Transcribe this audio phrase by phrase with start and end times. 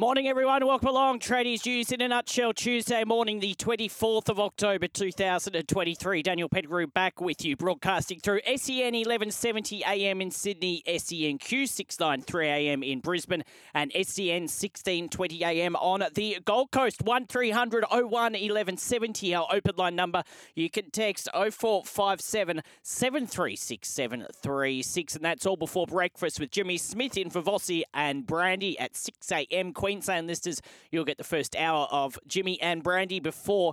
[0.00, 0.64] Morning, everyone.
[0.64, 1.18] Welcome along.
[1.18, 2.52] Tradies News in a nutshell.
[2.52, 6.22] Tuesday morning, the 24th of October, 2023.
[6.22, 12.84] Daniel Pettigrew back with you, broadcasting through SEN 1170 AM in Sydney, SENQ 693 AM
[12.84, 13.42] in Brisbane,
[13.74, 17.02] and SEN 1620 AM on the Gold Coast.
[17.02, 20.22] 1300 01 1170, our open line number.
[20.54, 27.30] You can text 0457 736 736, and that's all before breakfast with Jimmy Smith in
[27.30, 29.72] for Vossi and Brandy at 6 AM.
[29.88, 30.60] Queensland listeners,
[30.90, 33.72] you'll get the first hour of Jimmy and Brandy before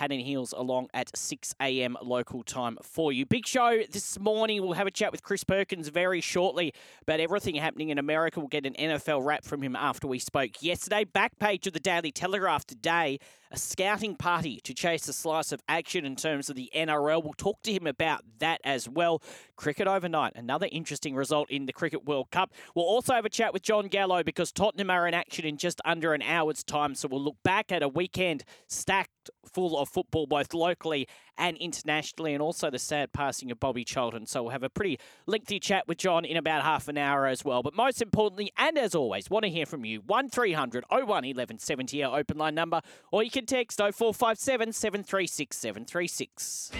[0.00, 1.96] And Heels along at 6 a.m.
[2.02, 3.24] local time for you.
[3.24, 4.60] Big show this morning.
[4.60, 8.40] We'll have a chat with Chris Perkins very shortly about everything happening in America.
[8.40, 11.04] We'll get an NFL wrap from him after we spoke yesterday.
[11.04, 13.18] Back page of the Daily Telegraph today
[13.54, 17.22] a scouting party to chase a slice of action in terms of the NRL.
[17.22, 19.22] We'll talk to him about that as well.
[19.54, 22.52] Cricket overnight, another interesting result in the Cricket World Cup.
[22.74, 25.80] We'll also have a chat with Jon Gallo because Tottenham are in action in just
[25.84, 26.96] under an hour's time.
[26.96, 32.32] So we'll look back at a weekend stacked full of football, both locally and internationally,
[32.32, 34.26] and also the sad passing of Bobby Charlton.
[34.26, 37.44] So we'll have a pretty lengthy chat with John in about half an hour as
[37.44, 37.62] well.
[37.62, 40.00] But most importantly, and as always, want to hear from you.
[40.00, 46.70] 1300 01 1170, our open line number, or you can text 0457 736 736.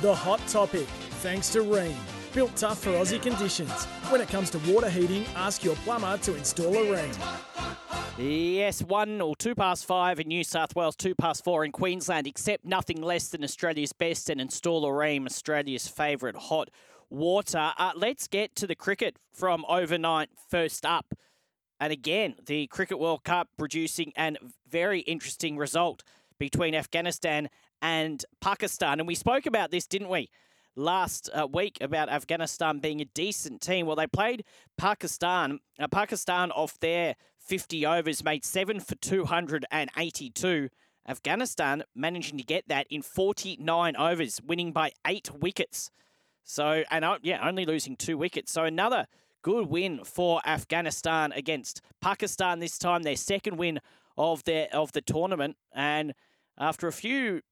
[0.00, 0.86] The hot topic,
[1.22, 1.94] thanks to Rheem.
[2.34, 3.84] Built tough for Aussie conditions.
[4.10, 7.53] When it comes to water heating, ask your plumber to install a Rheem.
[8.16, 12.28] Yes, one or two past five in New South Wales, two past four in Queensland,
[12.28, 16.70] except nothing less than Australia's best and install a Rheem, Australia's favourite hot
[17.10, 17.72] water.
[17.76, 21.12] Uh, let's get to the cricket from overnight first up.
[21.80, 24.34] And again, the Cricket World Cup producing a
[24.68, 26.04] very interesting result
[26.38, 27.48] between Afghanistan
[27.82, 29.00] and Pakistan.
[29.00, 30.30] And we spoke about this, didn't we?
[30.76, 33.86] Last uh, week about Afghanistan being a decent team.
[33.86, 34.44] Well, they played
[34.76, 35.58] Pakistan.
[35.80, 40.68] Uh, Pakistan off their 50 overs, made seven for 282.
[41.06, 45.90] Afghanistan managing to get that in 49 overs, winning by eight wickets.
[46.42, 48.52] So, and uh, yeah, only losing two wickets.
[48.52, 49.06] So, another
[49.42, 53.80] good win for Afghanistan against Pakistan this time, their second win
[54.16, 55.56] of their of the tournament.
[55.74, 56.14] And
[56.58, 57.42] after a few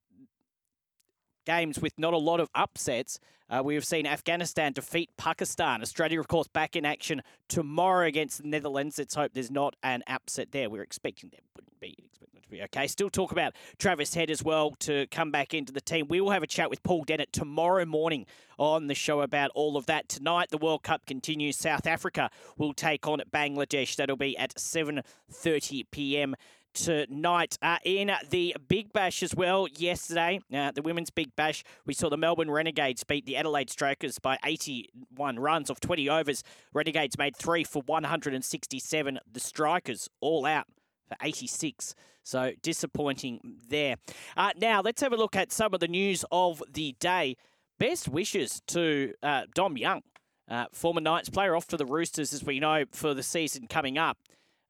[1.45, 3.19] games with not a lot of upsets.
[3.53, 5.83] Uh, we have seen Afghanistan defeat Pakistan.
[5.83, 8.97] Australia, of course, back in action tomorrow against the Netherlands.
[8.97, 10.71] Let's hope there's not an upset there.
[10.71, 11.95] We're expecting there wouldn't be.
[12.03, 12.87] Expecting to be okay.
[12.87, 16.09] Still talk about Travis Head as well to come back into the team.
[16.09, 18.25] We will have a chat with Paul Dennett tomorrow morning
[18.59, 20.09] on the show about all of that.
[20.09, 21.59] Tonight, the World Cup continues.
[21.59, 23.97] South Africa will take on Bangladesh.
[23.97, 26.37] That'll be at 7:30 p.m
[26.75, 27.59] tonight.
[27.63, 32.09] Uh, in the Big Bash as well, yesterday, uh, the Women's Big Bash, we saw
[32.09, 36.43] the Melbourne Renegades beat the Adelaide Strikers by 81 runs off 20 overs.
[36.73, 39.19] Renegades made three for 167.
[39.31, 40.67] The Strikers all out
[41.09, 41.95] for 86.
[42.23, 43.97] So disappointing there.
[44.37, 47.37] Uh, now, let's have a look at some of the news of the day.
[47.79, 50.03] Best wishes to uh, Dom Young,
[50.49, 53.99] uh, former Knights player, off to the Roosters, as we know, for the season coming
[53.99, 54.19] up.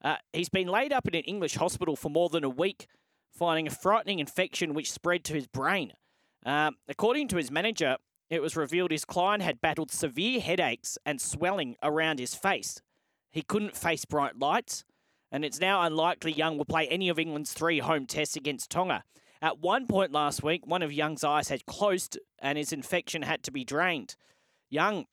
[0.04, 2.86] Uh, he's been laid up in an English hospital for more than a week,
[3.30, 5.92] finding a frightening infection which spread to his brain.
[6.44, 7.96] Uh, according to his manager,
[8.28, 12.80] it was revealed his client had battled severe headaches and swelling around his face.
[13.30, 14.84] He couldn't face bright lights,
[15.30, 19.04] and it's now unlikely Young will play any of England's three home tests against Tonga.
[19.40, 23.42] At one point last week, one of Young's eyes had closed and his infection had
[23.44, 24.16] to be drained.
[24.70, 25.06] Young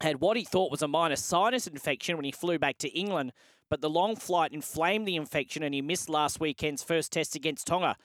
[0.00, 3.32] had what he thought was a minor sinus infection when he flew back to England,
[3.70, 7.66] but the long flight inflamed the infection and he missed last weekend's first test against
[7.66, 7.96] Tonga.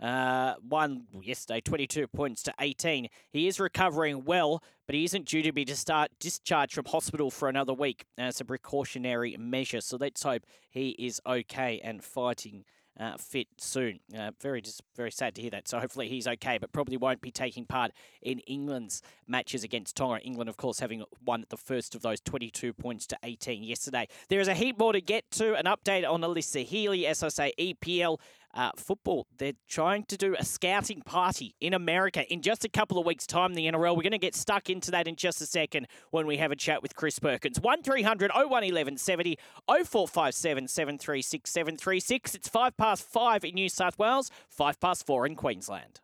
[0.00, 3.08] Uh, won yesterday, 22 points to 18.
[3.30, 7.30] He is recovering well, but he isn't due to be to start discharged from hospital
[7.30, 9.82] for another week as a precautionary measure.
[9.82, 12.64] So let's hope he is okay and fighting
[13.00, 13.98] uh, fit soon.
[14.16, 15.66] Uh, very just very sad to hear that.
[15.66, 20.20] So hopefully he's okay, but probably won't be taking part in England's matches against Tonga.
[20.20, 24.06] England, of course, having won the first of those 22 points to 18 yesterday.
[24.28, 25.54] There is a heap more to get to.
[25.54, 28.18] An update on Alyssa Healy, as I say, EPL
[28.54, 29.26] uh, football.
[29.38, 33.26] They're trying to do a scouting party in America in just a couple of weeks'
[33.26, 33.54] time.
[33.54, 33.96] The NRL.
[33.96, 36.56] We're going to get stuck into that in just a second when we have a
[36.56, 37.60] chat with Chris Perkins.
[37.60, 42.34] One 01 70 0457 736 736.
[42.34, 46.00] It's five past five in New South Wales, five past four in Queensland.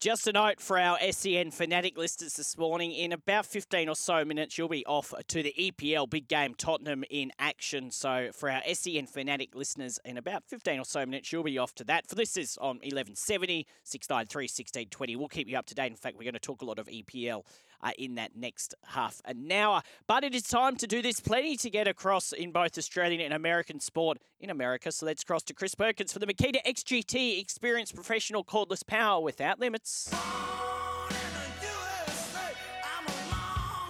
[0.00, 2.90] Just a note for our SEN fanatic listeners this morning.
[2.90, 7.04] In about 15 or so minutes, you'll be off to the EPL big game Tottenham
[7.10, 7.90] in action.
[7.90, 11.74] So, for our SEN fanatic listeners, in about 15 or so minutes, you'll be off
[11.74, 12.08] to that.
[12.08, 15.16] For this is on 1170, 693, 1620.
[15.16, 15.90] We'll keep you up to date.
[15.90, 17.42] In fact, we're going to talk a lot of EPL
[17.82, 19.82] uh, in that next half an hour.
[20.06, 21.20] But it is time to do this.
[21.20, 24.92] Plenty to get across in both Australian and American sport in America.
[24.92, 29.58] So let's cross to Chris Perkins for the Makita XGT Experience Professional Cordless Power without
[29.58, 30.12] limits.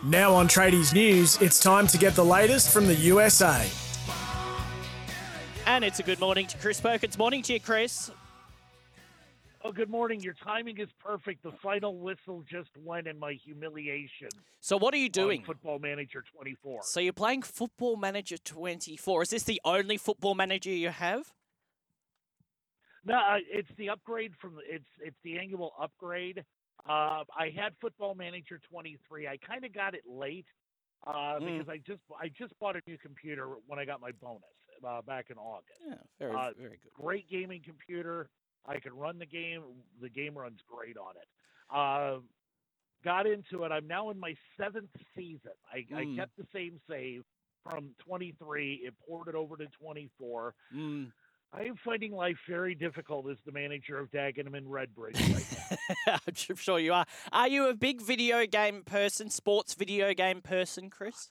[0.03, 3.69] Now on Tradies News, it's time to get the latest from the USA.
[5.67, 7.19] And it's a good morning to Chris Perkins.
[7.19, 8.11] Morning to you, Chris.
[9.62, 10.21] Oh, good morning.
[10.21, 11.43] Your timing is perfect.
[11.43, 14.29] The final whistle just went in my humiliation.
[14.61, 15.43] So, what are you doing?
[15.45, 16.81] Football Manager 24.
[16.85, 19.23] So, you're playing Football Manager 24.
[19.23, 21.35] Is this the only Football Manager you have?
[23.05, 26.43] No, uh, it's the upgrade from it's it's the annual upgrade.
[26.89, 29.27] Uh, I had Football Manager 23.
[29.27, 30.47] I kind of got it late
[31.06, 31.59] uh, mm.
[31.59, 34.43] because I just I just bought a new computer when I got my bonus
[34.87, 35.81] uh, back in August.
[35.87, 36.93] Yeah, very uh, very good.
[36.95, 38.29] Great gaming computer.
[38.67, 39.62] I can run the game.
[40.01, 41.29] The game runs great on it.
[41.75, 42.21] Uh,
[43.05, 43.73] got into it.
[43.73, 45.53] I'm now in my seventh season.
[45.73, 46.15] I, mm.
[46.15, 47.23] I kept the same save
[47.69, 48.83] from 23.
[48.85, 50.55] It ported over to 24.
[50.75, 51.12] Mm.
[51.53, 56.19] I am finding life very difficult as the manager of Dagenham and Redbridge right now.
[56.51, 57.06] I'm sure you are.
[57.33, 61.31] Are you a big video game person, sports video game person, Chris?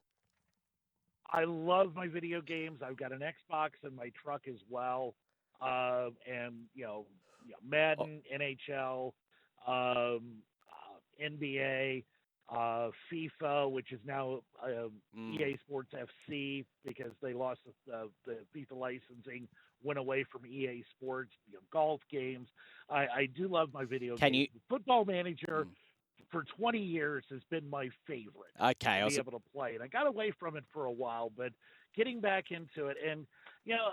[1.31, 2.81] I love my video games.
[2.85, 5.15] I've got an Xbox in my truck as well
[5.61, 7.05] uh, and you know,
[7.45, 8.37] you know Madden, oh.
[8.37, 10.21] NHL, um,
[10.69, 12.03] uh, NBA,
[12.51, 15.39] uh, FIFA, which is now uh, mm.
[15.39, 19.47] EA Sports FC because they lost the, the FIFA licensing,
[19.83, 21.31] went away from EA Sports.
[21.47, 22.47] You know, golf games.
[22.89, 24.49] I, I do love my video Can games.
[24.53, 24.59] You...
[24.69, 25.65] Football Manager.
[25.67, 25.73] Mm.
[26.31, 28.53] For 20 years has been my favorite.
[28.61, 29.15] Okay, to was...
[29.15, 31.51] be able to play, and I got away from it for a while, but
[31.95, 33.25] getting back into it, and
[33.69, 33.89] you know,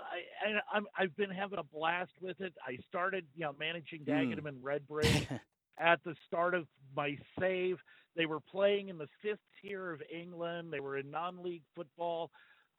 [0.73, 2.51] I, I, have been having a blast with it.
[2.67, 4.09] I started, you know, managing hmm.
[4.09, 4.47] Dagenham mm.
[4.47, 5.39] and Redbridge
[5.79, 6.65] at the start of
[6.95, 7.77] my save.
[8.15, 10.73] They were playing in the fifth tier of England.
[10.73, 12.31] They were in non-league football.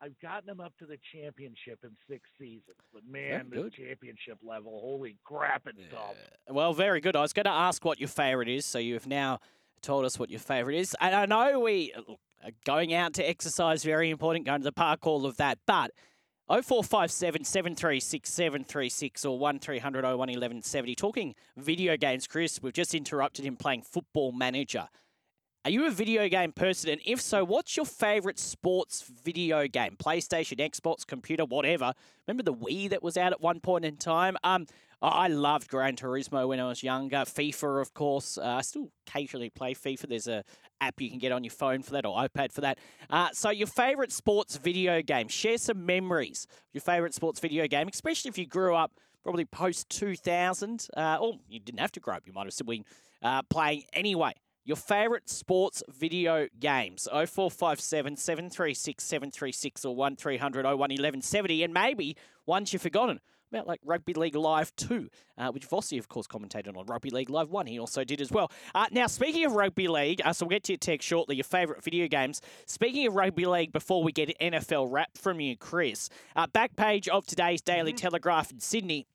[0.02, 4.80] I've gotten them up to the championship in six seasons, but man, the championship level,
[4.80, 5.96] holy crap, it's yeah.
[5.96, 6.16] tough.
[6.48, 7.14] Well, very good.
[7.14, 9.38] I was going to ask what your favourite is, so you've now
[9.82, 10.96] told us what your favourite is.
[11.00, 11.92] And I know we
[12.44, 15.92] are going out to exercise very important, going to the park, all of that, but
[16.48, 20.94] 0457 736 736 or 1300 01 1170.
[20.94, 24.88] Talking video games, Chris, we've just interrupted him playing Football Manager.
[25.66, 26.88] Are you a video game person?
[26.88, 29.96] And if so, what's your favourite sports video game?
[29.98, 31.92] PlayStation, Xbox, computer, whatever.
[32.26, 34.38] Remember the Wii that was out at one point in time?
[34.42, 34.66] Um,
[35.00, 37.18] I loved Gran Turismo when I was younger.
[37.18, 38.36] FIFA, of course.
[38.36, 40.08] Uh, I still occasionally play FIFA.
[40.08, 40.42] There's a
[40.80, 42.78] app you can get on your phone for that or iPad for that.
[43.08, 45.28] Uh, so your favourite sports video game.
[45.28, 46.48] Share some memories.
[46.72, 48.92] Your favourite sports video game, especially if you grew up
[49.22, 50.88] probably post 2000.
[50.96, 52.22] Uh, or you didn't have to grow up.
[52.26, 52.84] You might have still been
[53.22, 54.32] uh, playing anyway.
[54.64, 57.06] Your favourite sports video games.
[57.10, 61.62] 0457 736 736 or 1300 01 1170.
[61.62, 62.16] And maybe
[62.46, 65.08] ones you've forgotten about like Rugby League Live 2,
[65.38, 66.86] uh, which Vossi, of course, commentated on.
[66.86, 68.50] Rugby League Live 1, he also did as well.
[68.74, 71.44] Uh, now, speaking of Rugby League, uh, so we'll get to your tech shortly, your
[71.44, 72.40] favourite video games.
[72.66, 76.76] Speaking of Rugby League, before we get an NFL wrap from you, Chris, uh, back
[76.76, 77.98] page of today's Daily mm-hmm.
[77.98, 79.06] Telegraph in Sydney,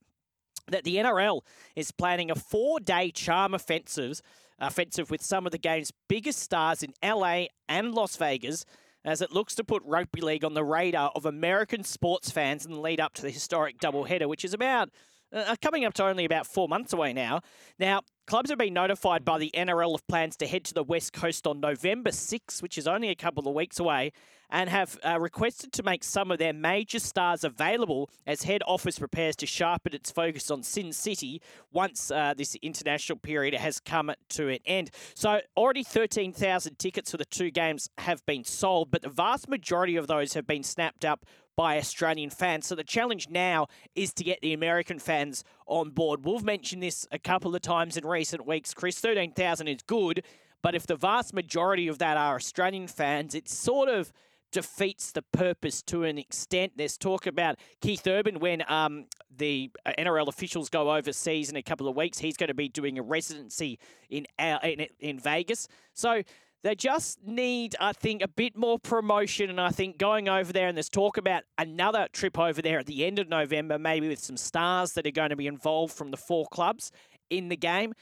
[0.67, 1.41] that the NRL
[1.75, 4.21] is planning a four-day charm offensive,
[4.59, 8.65] offensive with some of the game's biggest stars in LA and Las Vegas–
[9.05, 12.71] as it looks to put rugby league on the radar of American sports fans in
[12.71, 14.89] the lead up to the historic doubleheader, which is about
[15.33, 17.41] uh, coming up to only about four months away now.
[17.79, 21.13] Now, clubs have been notified by the NRL of plans to head to the West
[21.13, 24.11] Coast on November 6, which is only a couple of weeks away,
[24.49, 28.99] and have uh, requested to make some of their major stars available as head office
[28.99, 34.11] prepares to sharpen its focus on Sin City once uh, this international period has come
[34.29, 34.91] to an end.
[35.15, 39.95] So, already 13,000 tickets for the two games have been sold, but the vast majority
[39.95, 42.67] of those have been snapped up by Australian fans.
[42.67, 46.25] So the challenge now is to get the American fans on board.
[46.25, 48.73] We've mentioned this a couple of times in recent weeks.
[48.73, 50.23] Chris, 13,000 is good,
[50.61, 54.11] but if the vast majority of that are Australian fans, it's sort of
[54.53, 56.73] defeats the purpose to an extent.
[56.77, 61.63] There's talk about Keith Urban when um, the uh, NRL officials go overseas in a
[61.63, 62.19] couple of weeks.
[62.19, 63.79] He's going to be doing a residency
[64.09, 65.67] in, in, in Vegas.
[65.93, 66.21] So
[66.63, 69.49] they just need, I think, a bit more promotion.
[69.49, 72.85] And I think going over there, and there's talk about another trip over there at
[72.85, 76.11] the end of November, maybe with some stars that are going to be involved from
[76.11, 76.91] the four clubs
[77.29, 77.93] in the game.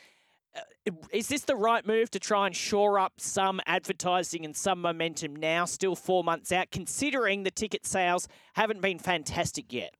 [0.55, 4.79] Uh, is this the right move to try and shore up some advertising and some
[4.79, 9.95] momentum now, still four months out, considering the ticket sales haven't been fantastic yet?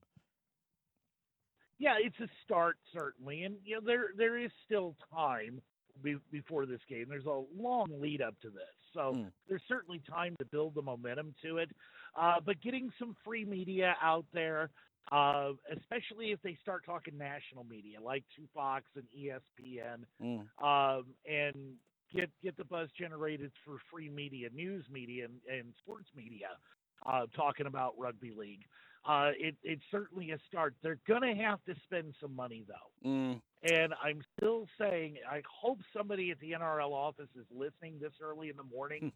[1.80, 5.62] Yeah, it's a start certainly, and you know there there is still time
[6.02, 7.06] be, before this game.
[7.10, 9.32] There's a long lead up to this, so Mm.
[9.48, 11.70] there's certainly time to build the momentum to it.
[12.16, 14.70] Uh, but getting some free media out there,
[15.12, 20.48] uh, especially if they start talking national media like Two Fox and ESPN, Mm.
[20.64, 21.78] um, and
[22.14, 26.58] get get the buzz generated for free media, news media, and, and sports media
[27.06, 28.66] uh, talking about rugby league.
[29.04, 30.76] Uh, it, it's certainly a start.
[30.84, 33.42] They're going to have to spend some money though, Mm.
[33.64, 38.50] and I'm still saying I hope somebody at the NRL office is listening this early
[38.50, 39.12] in the morning.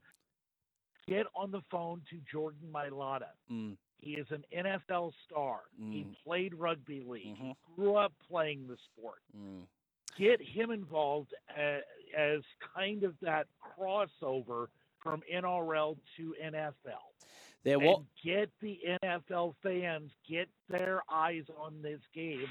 [1.08, 3.30] Get on the phone to Jordan Mailata.
[3.52, 3.78] Mm.
[4.00, 5.62] He is an NFL star.
[5.78, 6.16] He Mm.
[6.24, 7.38] played rugby league.
[7.38, 7.56] Mhm.
[7.68, 9.68] He grew up playing the sport Mm.
[10.18, 11.84] get him involved a-
[12.16, 12.42] as
[12.74, 17.14] kind of that crossover from NRL to NFL.
[17.66, 22.48] There And get the NFL fans get their eyes on this game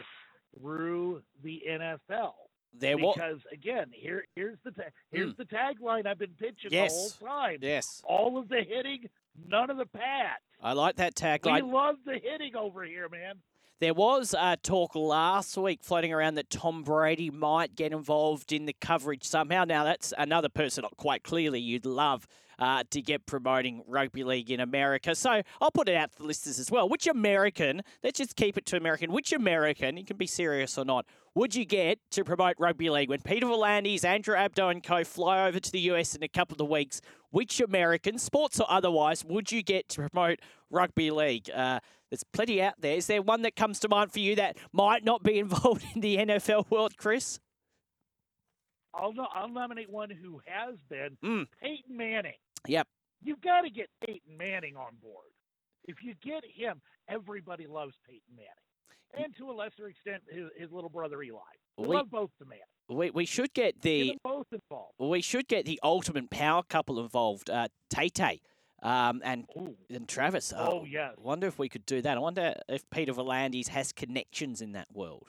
[0.60, 2.34] through the NFL.
[2.76, 2.96] There?
[2.96, 5.36] Because again, here here's the ta- here's Mm.
[5.36, 6.92] the tagline I've been pitching Yes.
[7.18, 7.58] the whole time.
[7.62, 9.08] Yes, All of the hitting,
[9.46, 10.42] none of the pat.
[10.60, 11.72] I like that We tagline.
[11.72, 13.40] love the hitting over here, man.
[13.78, 18.64] There was uh, talk last week floating around that Tom Brady might get involved in
[18.66, 19.64] the coverage somehow.
[19.64, 22.26] Now, that's another person quite clearly you'd love
[22.58, 25.14] uh, to get promoting rugby league in America.
[25.14, 26.88] So I'll put it out to the listeners as well.
[26.88, 30.84] Which American, let's just keep it to American, which American, you can be serious or
[30.84, 35.02] not, would you get to promote rugby league when Peter V'landys, Andrew Abdo, and co
[35.04, 37.00] fly over to the US in a couple of weeks?
[37.30, 40.38] Which American, sports or otherwise, would you get to promote
[40.70, 41.50] rugby league?
[41.50, 41.80] Uh,
[42.10, 42.96] there's plenty out there.
[42.96, 46.00] Is there one that comes to mind for you that might not be involved in
[46.00, 47.40] the NFL world, Chris?
[48.94, 51.46] I'll I'll nominate one who has been Mm.
[51.60, 52.34] Peyton Manning.
[52.66, 52.86] Yep.
[53.22, 55.28] You've got to get Peyton Manning on board.
[55.86, 60.70] If you get him, everybody loves Peyton Manning, and to a lesser extent, his, his
[60.72, 61.38] little brother Eli.
[61.76, 62.58] We, We- love both the man.
[62.86, 64.92] We, we should get the both involved.
[64.98, 68.42] we should get the ultimate power couple involved, uh, Tay Tay
[68.82, 69.74] um, and Ooh.
[69.88, 70.52] and Travis.
[70.54, 71.12] Oh, yeah.
[71.16, 72.18] Wonder if we could do that.
[72.18, 75.28] I wonder if Peter V'landys has connections in that world.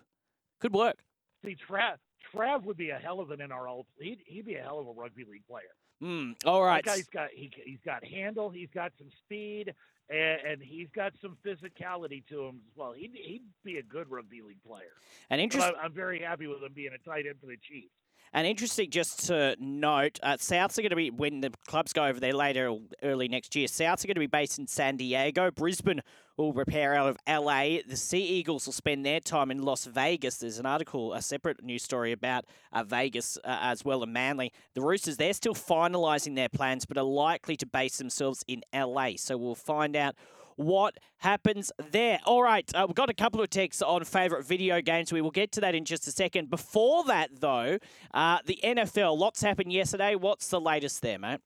[0.59, 0.97] Could work.
[1.45, 1.95] See, Trav,
[2.33, 3.83] Trav would be a hell of an NRL.
[3.99, 5.63] He'd, he'd be a hell of a rugby league player.
[6.05, 6.33] Hmm.
[6.45, 6.85] All right.
[6.85, 9.73] That guy's got he, he's got handle, he's got some speed,
[10.07, 12.91] and, and he's got some physicality to him as well.
[12.91, 14.93] He'd, he'd be a good rugby league player.
[15.31, 17.57] An But interest, I, I'm very happy with him being a tight end for the
[17.57, 17.89] Chiefs.
[18.33, 22.03] And interesting, just to note, uh, Souths are going to be when the clubs go
[22.03, 23.67] over there later, early next year.
[23.67, 25.51] Souths are going to be based in San Diego.
[25.51, 26.01] Brisbane
[26.37, 27.77] will repair out of LA.
[27.87, 30.37] The Sea Eagles will spend their time in Las Vegas.
[30.37, 34.51] There's an article, a separate news story about uh, Vegas uh, as well, and Manly.
[34.73, 39.11] The Roosters they're still finalising their plans, but are likely to base themselves in LA.
[39.15, 40.15] So we'll find out
[40.55, 42.19] what happens there.
[42.25, 45.11] All right, uh, we've got a couple of texts on favourite video games.
[45.11, 46.49] We will get to that in just a second.
[46.49, 47.79] Before that, though,
[48.13, 50.15] uh, the NFL, lots happened yesterday.
[50.15, 51.39] What's the latest there, mate?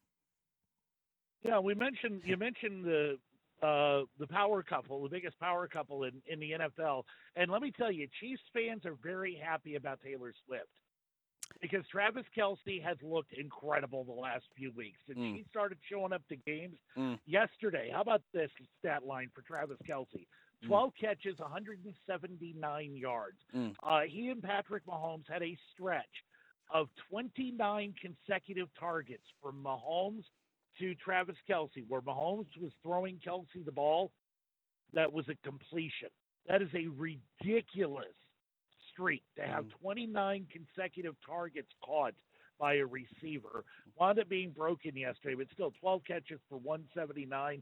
[1.43, 3.17] Yeah, we mentioned you mentioned the
[3.61, 7.03] uh, the power couple, the biggest power couple in, in the NFL,
[7.35, 10.69] and let me tell you, Chiefs fans are very happy about Taylor Swift
[11.61, 14.99] because Travis Kelce has looked incredible the last few weeks.
[15.07, 15.35] Since Mm.
[15.37, 17.19] he started showing up to games Mm.
[17.25, 20.25] yesterday, how about this stat line for Travis Kelce?
[20.63, 20.67] Mm.
[20.67, 23.37] 12 catches, 179 yards.
[23.53, 23.75] Mm.
[23.83, 26.23] Uh, he and Patrick Mahomes had a stretch
[26.69, 30.23] of 29 consecutive targets from Mahomes
[30.77, 34.11] to Travis Kelce, where Mahomes was throwing Kelce the ball.
[34.93, 36.09] That was a completion.
[36.47, 38.15] That is a ridiculous
[38.99, 42.13] streak to have 29 consecutive targets caught
[42.59, 43.63] by a receiver.
[43.99, 47.61] Wound up being broken yesterday, but still 12 catches for 179.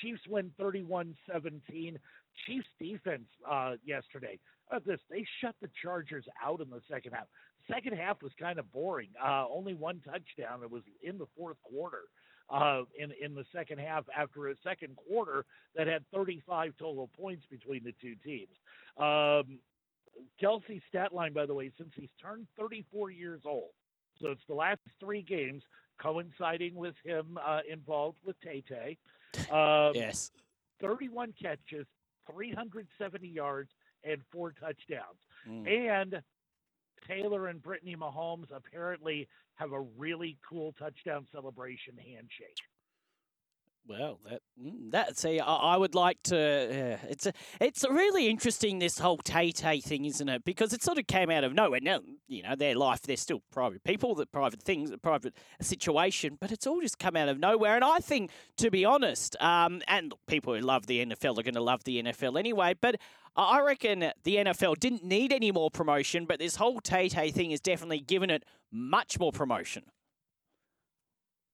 [0.00, 1.98] Chiefs win 31 17.
[2.46, 4.38] Chiefs defense uh, yesterday.
[4.70, 7.26] Uh, this they shut the Chargers out in the second half.
[7.72, 9.08] Second half was kind of boring.
[9.24, 10.62] Uh, only one touchdown.
[10.62, 12.02] It was in the fourth quarter.
[12.48, 17.44] Uh, in in the second half, after a second quarter that had 35 total points
[17.50, 18.54] between the two teams.
[18.98, 19.58] Um,
[20.40, 23.70] Kelce's stat line, by the way, since he's turned 34 years old,
[24.20, 25.62] so it's the last three games
[26.00, 28.98] coinciding with him uh, involved with Tay Tay.
[29.50, 30.30] Um, Yes.
[30.80, 31.86] 31 catches,
[32.30, 33.70] 370 yards,
[34.04, 35.18] and four touchdowns.
[35.48, 35.90] Mm.
[35.90, 36.22] And
[37.08, 42.60] Taylor and Brittany Mahomes apparently have a really cool touchdown celebration handshake.
[43.88, 46.36] Well, that mm, that see, I, I would like to.
[46.36, 50.44] Yeah, it's a, it's a really interesting this whole Tay Tay thing, isn't it?
[50.44, 51.78] Because it sort of came out of nowhere.
[51.80, 56.36] Now you know, their life, they're still private people, the private things, a private situation,
[56.40, 57.76] but it's all just come out of nowhere.
[57.76, 61.42] And I think, to be honest, um, and look, people who love the NFL are
[61.42, 62.96] going to love the NFL anyway, but
[63.36, 67.50] I reckon the NFL didn't need any more promotion, but this whole Tay Tay thing
[67.50, 69.84] has definitely given it much more promotion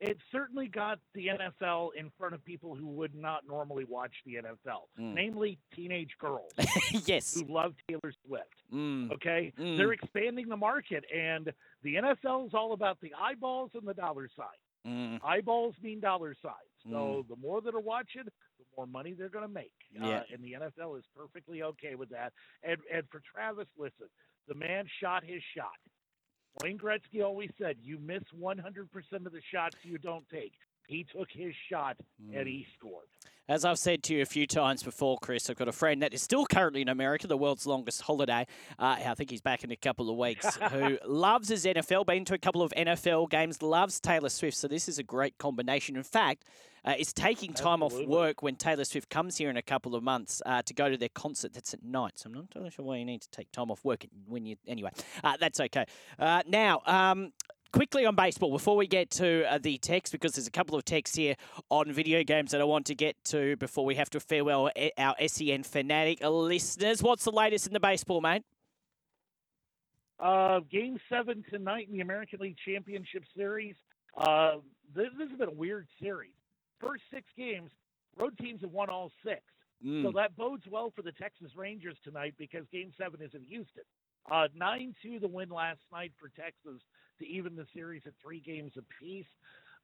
[0.03, 4.35] it certainly got the NFL in front of people who would not normally watch the
[4.35, 5.15] NFL, mm.
[5.15, 6.51] namely teenage girls.
[7.07, 7.35] yes.
[7.35, 8.45] Who love Taylor Swift.
[8.75, 9.13] Mm.
[9.13, 9.53] Okay?
[9.57, 9.77] Mm.
[9.77, 11.53] They're expanding the market, and
[11.85, 14.47] the NFL is all about the eyeballs and the dollar sign.
[14.85, 15.21] Mm.
[15.25, 16.57] Eyeballs mean dollar signs.
[16.91, 17.29] So Mm.
[17.29, 19.71] the more that are watching, the more money they're going to make.
[19.93, 20.19] Yeah.
[20.19, 22.33] Uh, and the NFL is perfectly okay with that.
[22.65, 24.09] And, and for Travis, listen,
[24.49, 25.79] the man shot his shot.
[26.61, 30.53] Wayne Gretzky always said, "You miss 100% of the shots you don't take."
[30.87, 31.97] He took his shot
[32.33, 32.75] and he mm.
[32.79, 33.07] scored.
[33.49, 36.15] As I've said to you a few times before, Chris, I've got a friend that
[36.15, 38.47] is still currently in America, the world's longest holiday.
[38.79, 40.55] Uh, I think he's back in a couple of weeks.
[40.71, 44.57] who loves his NFL, been to a couple of NFL games, loves Taylor Swift.
[44.57, 45.97] So this is a great combination.
[45.97, 46.45] In fact,
[46.85, 48.15] uh, is taking time Absolutely.
[48.15, 50.89] off work when Taylor Swift comes here in a couple of months uh, to go
[50.89, 51.53] to their concert.
[51.53, 52.21] That's at night.
[52.21, 54.55] So I'm not totally sure why you need to take time off work when you.
[54.69, 54.91] Anyway,
[55.25, 55.87] uh, that's okay.
[56.17, 56.81] Uh, now.
[56.87, 57.33] Um,
[57.73, 60.85] quickly on baseball before we get to uh, the text because there's a couple of
[60.85, 61.35] texts here
[61.71, 64.91] on video games that I want to get to before we have to farewell e-
[64.99, 67.03] our SEN fanatic listeners.
[67.03, 68.45] What's the latest in the baseball, mate?
[70.21, 73.75] Uh, game seven tonight in the American League Championship Series.
[74.17, 74.57] Uh,
[74.95, 76.35] this, this has been a weird series.
[76.79, 77.71] First six games,
[78.17, 79.41] road teams have won all six.
[79.85, 80.05] Mm.
[80.05, 83.83] So that bodes well for the Texas Rangers tonight because Game Seven is in Houston.
[84.31, 86.81] Uh, Nine two the win last night for Texas
[87.19, 89.27] to even the series at three games apiece.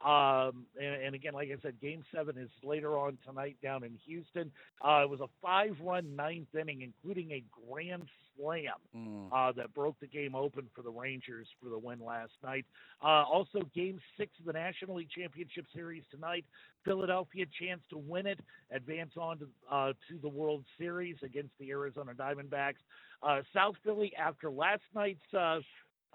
[0.04, 3.99] Um, and, and again, like I said, Game Seven is later on tonight down in
[4.06, 4.52] Houston.
[4.80, 8.04] Uh, it was a five-run ninth inning, including a grand
[8.37, 9.28] slam Mm.
[9.32, 12.64] uh, that broke the game open for the Rangers for the win last night.
[13.02, 16.44] Uh, also, Game Six of the National League Championship Series tonight.
[16.85, 18.38] Philadelphia chance to win it,
[18.70, 22.78] advance on to, uh, to the World Series against the Arizona Diamondbacks.
[23.25, 25.18] Uh, South Philly, after last night's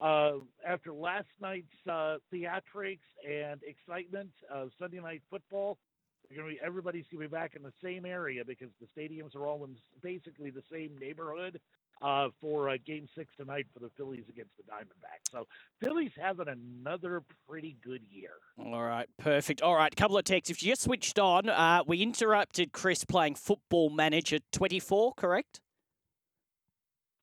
[0.01, 0.33] uh,
[0.67, 5.77] after last night's uh, theatrics and excitement of Sunday Night Football,
[6.35, 9.47] gonna be, everybody's going to be back in the same area because the stadiums are
[9.47, 11.59] all in basically the same neighborhood
[12.01, 15.31] uh, for uh, Game Six tonight for the Phillies against the Diamondbacks.
[15.31, 15.47] So
[15.81, 18.31] Phillies having another pretty good year.
[18.59, 19.61] All right, perfect.
[19.61, 20.49] All right, couple of texts.
[20.49, 25.61] If you just switched on, uh, we interrupted Chris playing Football Manager 24, correct?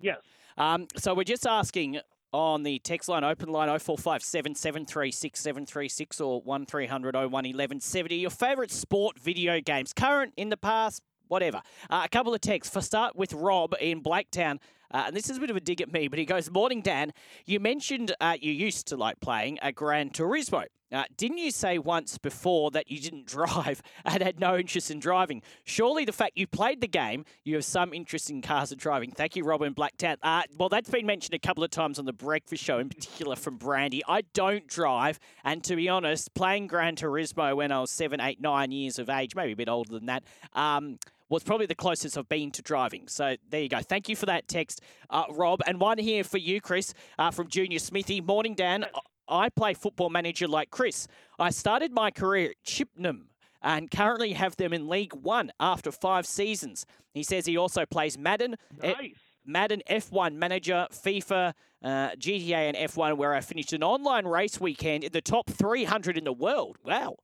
[0.00, 0.18] Yes.
[0.56, 2.00] Um, so we're just asking
[2.32, 8.70] on the text line, open line 0457 736 736 or 1300 01 1170, your favourite
[8.70, 11.62] sport video games, current, in the past, whatever.
[11.88, 12.72] Uh, a couple of texts.
[12.72, 14.58] For start with Rob in Blacktown.
[14.92, 16.82] Uh, and this is a bit of a dig at me, but he goes, Morning,
[16.82, 17.12] Dan.
[17.46, 20.64] You mentioned uh, you used to like playing a Gran Turismo.
[20.92, 24.98] Uh, didn't you say once before that you didn't drive and had no interest in
[24.98, 25.42] driving?
[25.64, 29.10] Surely the fact you played the game, you have some interest in cars and driving.
[29.12, 30.16] Thank you, Robin Blacktown.
[30.22, 33.36] Uh, well, that's been mentioned a couple of times on the breakfast show, in particular
[33.36, 34.02] from Brandy.
[34.08, 38.40] I don't drive, and to be honest, playing Gran Turismo when I was seven, eight,
[38.40, 40.24] nine years of age, maybe a bit older than that,
[40.54, 40.98] um,
[41.30, 43.08] was probably the closest I've been to driving.
[43.08, 43.80] So there you go.
[43.80, 45.60] Thank you for that text, uh, Rob.
[45.66, 48.20] And one here for you, Chris, uh, from Junior Smithy.
[48.20, 48.84] Morning, Dan.
[49.28, 51.06] I play football manager like Chris.
[51.38, 53.28] I started my career at Chippenham
[53.62, 56.84] and currently have them in League One after five seasons.
[57.14, 59.14] He says he also plays Madden, eh, Nice.
[59.46, 65.04] Madden F1 Manager, FIFA, uh, GTA, and F1, where I finished an online race weekend
[65.04, 66.78] in the top 300 in the world.
[66.84, 67.16] Wow.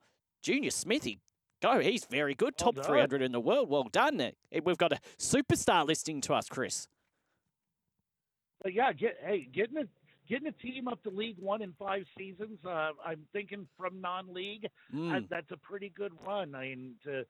[0.43, 1.19] Junior Smithy,
[1.61, 1.81] go.
[1.81, 2.55] He's very good.
[2.61, 2.85] Well top done.
[2.85, 3.69] 300 in the world.
[3.69, 4.33] Well done.
[4.65, 6.89] We've got a superstar listening to us, Chris.
[8.63, 9.85] But yeah, get hey, getting a
[10.29, 12.59] getting a team up to League One in five seasons.
[12.65, 15.13] Uh, I'm thinking from non-league, Mm.
[15.13, 16.55] that, that's a pretty good run.
[16.55, 17.25] I mean, to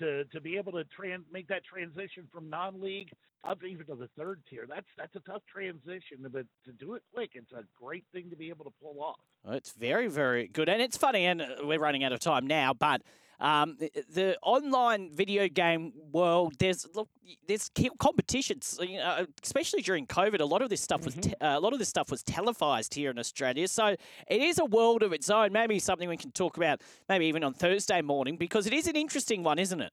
[0.00, 3.10] to to be able to trans make that transition from non-league
[3.44, 6.18] up even to the third tier, that's that's a tough transition.
[6.30, 9.20] But to do it quick, it's a great thing to be able to pull off.
[9.44, 10.68] Well, It's very, very good.
[10.68, 13.02] And it's funny, and uh, we're running out of time now, but
[13.42, 17.08] um, the, the online video game world, there's look,
[17.48, 20.40] there's competitions, you know, especially during COVID.
[20.40, 22.94] A lot of this stuff was te- uh, a lot of this stuff was televised
[22.94, 23.96] here in Australia, so
[24.28, 25.52] it is a world of its own.
[25.52, 28.94] Maybe something we can talk about, maybe even on Thursday morning, because it is an
[28.94, 29.92] interesting one, isn't it?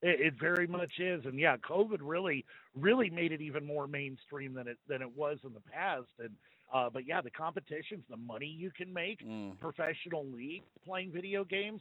[0.00, 2.44] It, it very much is, and yeah, COVID really,
[2.76, 6.06] really made it even more mainstream than it than it was in the past.
[6.20, 6.30] And
[6.74, 9.58] uh, but yeah, the competitions, the money you can make, Mm.
[9.60, 11.80] professional league playing video games.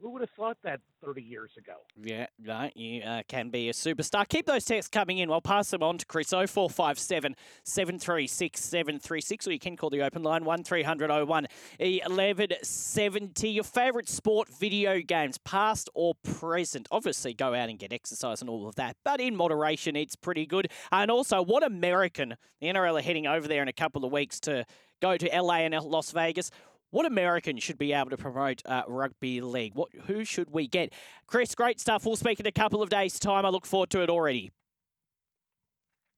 [0.00, 1.74] Who would have thought that 30 years ago?
[1.96, 4.28] Yeah, no, you uh, can be a superstar.
[4.28, 5.30] Keep those texts coming in.
[5.30, 10.22] I'll pass them on to Chris 0457 736 736, or you can call the open
[10.22, 13.48] line 1300 01 1170.
[13.48, 16.86] Your favourite sport video games, past or present?
[16.90, 20.44] Obviously, go out and get exercise and all of that, but in moderation, it's pretty
[20.44, 20.70] good.
[20.92, 24.40] And also, what American, the NRL are heading over there in a couple of weeks
[24.40, 24.66] to
[25.00, 26.50] go to LA and Las Vegas.
[26.90, 29.74] What American should be able to promote uh, rugby league?
[29.74, 30.92] What who should we get?
[31.26, 32.06] Chris, great stuff.
[32.06, 33.44] We'll speak in a couple of days' time.
[33.44, 34.50] I look forward to it already.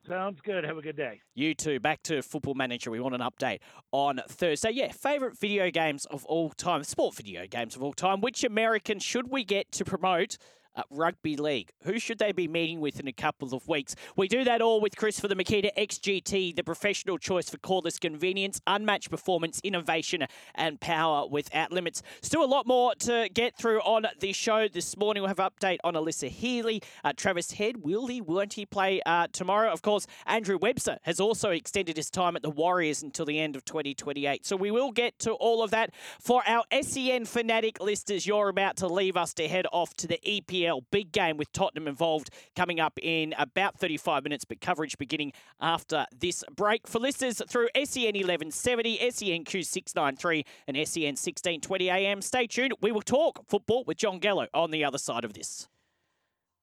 [0.07, 0.65] Sounds good.
[0.65, 1.21] Have a good day.
[1.35, 1.81] You too.
[1.81, 2.91] Back to Football Manager.
[2.91, 3.59] We want an update
[3.93, 4.71] on Thursday.
[4.71, 8.21] Yeah, favourite video games of all time, sport video games of all time.
[8.23, 10.39] Which American should we get to promote
[10.77, 11.71] uh, rugby league.
[11.83, 13.95] Who should they be meeting with in a couple of weeks?
[14.17, 18.01] We do that all with Chris for the Makita XGT, the professional choice for cordless
[18.01, 22.03] convenience, unmatched performance, innovation, and power without limits.
[22.23, 25.23] Still a lot more to get through on the show this morning.
[25.23, 27.79] We'll have an update on Alyssa Healy, uh, Travis Head.
[27.79, 29.73] Will he, won't he play uh, tomorrow?
[29.73, 33.57] Of course, Andrew Webster has also extended his time at the Warriors until the end
[33.57, 34.47] of 2028.
[34.47, 35.91] So we will get to all of that.
[36.21, 40.21] For our SEN fanatic listers, you're about to leave us to head off to the
[40.27, 40.58] EPL
[40.91, 46.07] Big game with Tottenham involved coming up in about 35 minutes, but coverage beginning after
[46.17, 46.87] this break.
[46.87, 52.73] For listeners through SEN 1170, SENQ 693, and SEN 1620 AM, stay tuned.
[52.81, 55.69] We will talk football with Jon Gallo on the other side of this.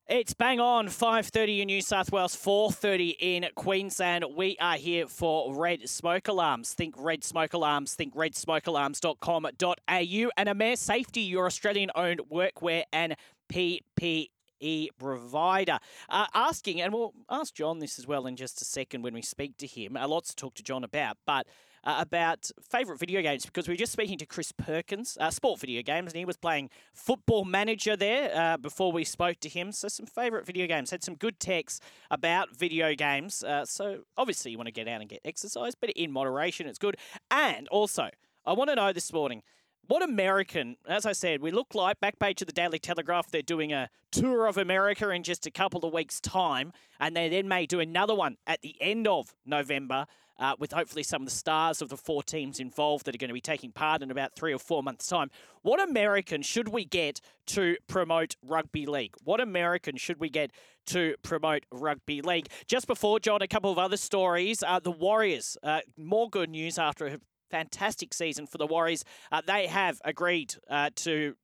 [0.07, 4.23] It's bang on 5:30 in New South Wales, 4:30 in Queensland.
[4.35, 6.75] We are here for Red Smoke Alarms.
[6.75, 7.95] Think Red Smoke Alarms.
[7.95, 13.15] Think redsmokealarms.com.au and Amair Safety, your Australian-owned workwear and
[13.49, 15.79] PPE provider.
[16.09, 19.21] Uh, asking, and we'll ask John this as well in just a second when we
[19.21, 19.97] speak to him.
[19.97, 21.47] Uh, lot to talk to John about, but
[21.85, 25.59] uh, about favourite video games because we were just speaking to Chris Perkins, uh, sport
[25.59, 29.71] video games, and he was playing Football Manager there uh, before we spoke to him.
[29.71, 30.91] So, some favourite video games.
[30.91, 31.79] Had some good texts
[32.09, 33.43] about video games.
[33.43, 36.79] Uh, so, obviously, you want to get out and get exercise, but in moderation, it's
[36.79, 36.97] good.
[37.29, 38.09] And also,
[38.45, 39.43] I want to know this morning
[39.87, 43.29] what American, as I said, we look like back page of the Daily Telegraph.
[43.29, 47.29] They're doing a tour of America in just a couple of weeks' time, and they
[47.29, 50.05] then may do another one at the end of November.
[50.37, 53.29] Uh, with hopefully some of the stars of the four teams involved that are going
[53.29, 55.31] to be taking part in about three or four months' time.
[55.61, 59.15] What American should we get to promote rugby league?
[59.23, 60.51] What American should we get
[60.87, 62.49] to promote rugby league?
[62.67, 64.61] Just before, John, a couple of other stories.
[64.61, 67.17] Uh, the Warriors, uh, more good news after
[67.49, 69.03] fantastic season for the Warriors.
[69.31, 71.35] Uh, they have agreed uh, to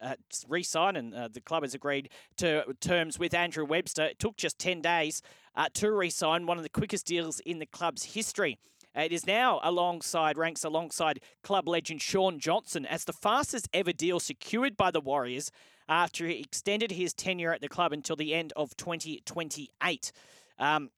[0.00, 0.14] uh,
[0.48, 4.04] re-sign, and uh, the club has agreed to terms with Andrew Webster.
[4.04, 5.22] It took just 10 days
[5.54, 8.58] uh, to re-sign, one of the quickest deals in the club's history.
[8.94, 14.20] It is now alongside, ranks alongside club legend Shaun Johnson as the fastest ever deal
[14.20, 15.50] secured by the Warriors
[15.88, 20.12] after he extended his tenure at the club until the end of 2028.
[20.58, 20.90] Um,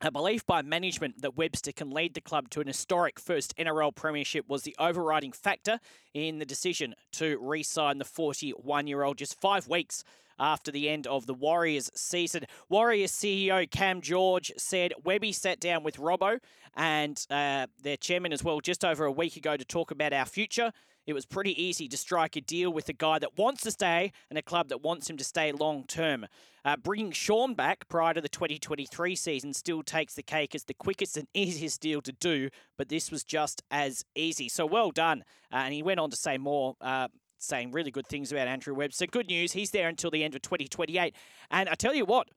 [0.00, 3.94] a belief by management that Webster can lead the club to an historic first NRL
[3.94, 5.78] premiership was the overriding factor
[6.12, 10.04] in the decision to re sign the 41 year old just five weeks
[10.38, 12.44] after the end of the Warriors season.
[12.68, 16.38] Warriors CEO Cam George said Webby sat down with Robbo
[16.76, 20.26] and uh, their chairman as well just over a week ago to talk about our
[20.26, 20.72] future.
[21.06, 24.12] It was pretty easy to strike a deal with a guy that wants to stay
[24.30, 26.26] and a club that wants him to stay long term.
[26.64, 30.74] Uh, bringing Shaun back prior to the 2023 season still takes the cake as the
[30.74, 34.48] quickest and easiest deal to do, but this was just as easy.
[34.48, 35.24] So well done.
[35.52, 36.76] Uh, and he went on to say more.
[36.80, 39.06] Uh, saying really good things about Andrew Webster.
[39.06, 41.14] Good news, he's there until the end of 2028.
[41.50, 42.28] And I tell you what,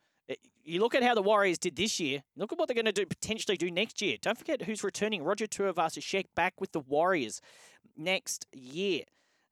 [0.68, 2.24] you look at how the Warriors did this year.
[2.36, 4.18] Look at what they're going to do potentially do next year.
[4.22, 5.24] Don't forget who's returning.
[5.24, 7.42] Roger Tuivasa-Sheck back with the Warriors
[7.96, 9.04] next year.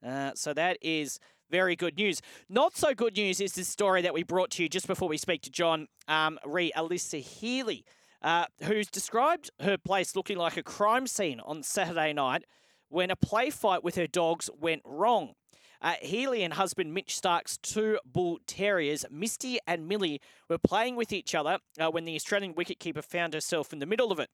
[0.05, 2.21] Uh, so that is very good news.
[2.49, 5.17] Not so good news is this story that we brought to you just before we
[5.17, 7.85] speak to John um, re Alyssa Healy,
[8.21, 12.43] uh, who's described her place looking like a crime scene on Saturday night
[12.89, 15.33] when a play fight with her dogs went wrong.
[15.81, 21.11] Uh, Healy and husband Mitch Stark's two bull terriers, Misty and Millie, were playing with
[21.11, 24.29] each other uh, when the Australian wicketkeeper found herself in the middle of it.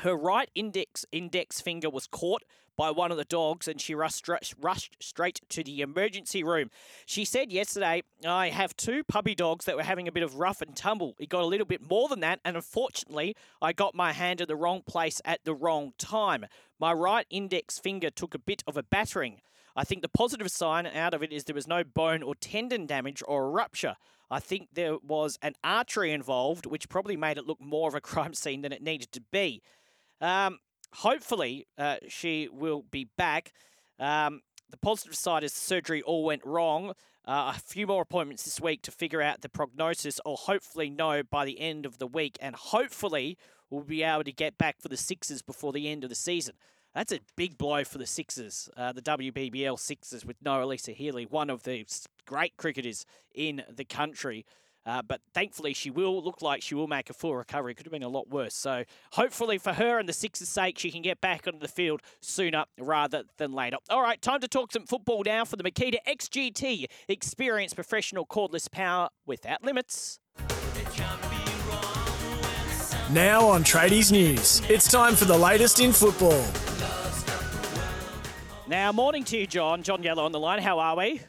[0.00, 2.42] Her right index index finger was caught
[2.76, 4.28] by one of the dogs and she rushed,
[4.60, 6.70] rushed straight to the emergency room.
[7.06, 10.60] She said yesterday, I have two puppy dogs that were having a bit of rough
[10.60, 11.14] and tumble.
[11.18, 14.48] It got a little bit more than that, and unfortunately, I got my hand in
[14.48, 16.44] the wrong place at the wrong time.
[16.78, 19.40] My right index finger took a bit of a battering.
[19.76, 22.86] I think the positive sign out of it is there was no bone or tendon
[22.86, 23.96] damage or rupture.
[24.30, 28.00] I think there was an artery involved, which probably made it look more of a
[28.12, 29.62] crime scene than it needed to be.
[30.20, 30.58] Um,
[30.94, 33.52] hopefully, uh, she will be back.
[34.00, 36.94] Um, the positive side is surgery all went wrong.
[37.28, 41.22] Uh, a few more appointments this week to figure out the prognosis, or hopefully know
[41.22, 43.36] by the end of the week, and hopefully
[43.68, 46.54] we'll be able to get back for the Sixers before the end of the season.
[46.96, 51.26] That's a big blow for the Sixers, uh, the WBBL Sixers, with no Alyssa Healy,
[51.26, 51.84] one of the
[52.24, 53.04] great cricketers
[53.34, 54.46] in the country.
[54.86, 57.72] Uh, but thankfully, she will look like she will make a full recovery.
[57.72, 58.54] It Could have been a lot worse.
[58.54, 62.00] So hopefully, for her and the Sixers' sake, she can get back onto the field
[62.22, 63.76] sooner rather than later.
[63.90, 66.86] All right, time to talk some football now for the Makita XGT.
[67.10, 70.18] Experience professional cordless power without limits.
[73.12, 76.42] Now on Tradies News, it's time for the latest in football.
[78.68, 79.84] Now, morning to you, John.
[79.84, 80.60] Jon Gallo on the line.
[80.60, 81.20] How are we?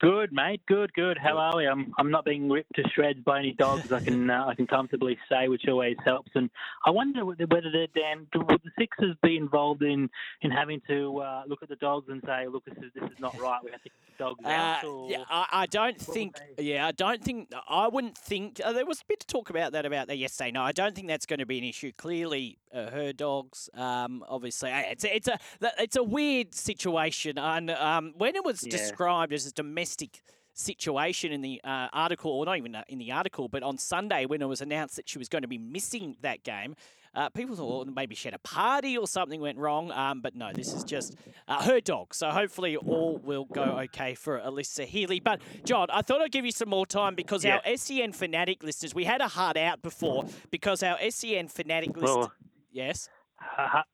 [0.00, 0.60] Good, mate.
[0.66, 1.18] Good, good.
[1.18, 1.66] How are we?
[1.66, 3.90] I'm I'm not being ripped to shreds by any dogs.
[3.90, 6.30] I can uh, I can comfortably say, which always helps.
[6.36, 6.48] And
[6.86, 10.08] I wonder whether whether Dan would the Sixers be involved in
[10.42, 13.18] in having to uh, look at the dogs and say, look, this is this is
[13.18, 13.58] not right.
[13.64, 14.84] We have to kick the dogs out.
[14.84, 15.10] Uh, Or...
[15.10, 16.36] yeah, I, I don't think.
[16.58, 17.50] Yeah, I don't think.
[17.68, 18.60] I wouldn't think.
[18.64, 20.52] Uh, there was a bit to talk about that about that yesterday.
[20.52, 21.90] No, I don't think that's going to be an issue.
[21.90, 23.68] Clearly, uh, her dogs.
[23.74, 25.38] Um, obviously, it's a, it's a
[25.80, 27.36] it's a weird situation.
[27.36, 28.70] And um, when it was Yeah.
[28.70, 29.87] described as a domestic
[30.54, 34.26] situation in the uh, article, or not even uh, in the article, but on Sunday
[34.26, 36.74] when it was announced that she was going to be missing that game.
[37.14, 40.34] Uh, people thought well, maybe she had a party or something went wrong, um, but
[40.36, 41.16] no, this is just
[41.48, 42.14] uh, her dog.
[42.14, 45.18] So hopefully all will go okay for Alyssa Healy.
[45.18, 47.60] But John, I thought I'd give you some more time because Yeah.
[47.64, 52.16] our SEN fanatic listeners, we had a hard out before because our SEN fanatic listeners.
[52.28, 52.32] Well,
[52.70, 53.84] Yes, ha-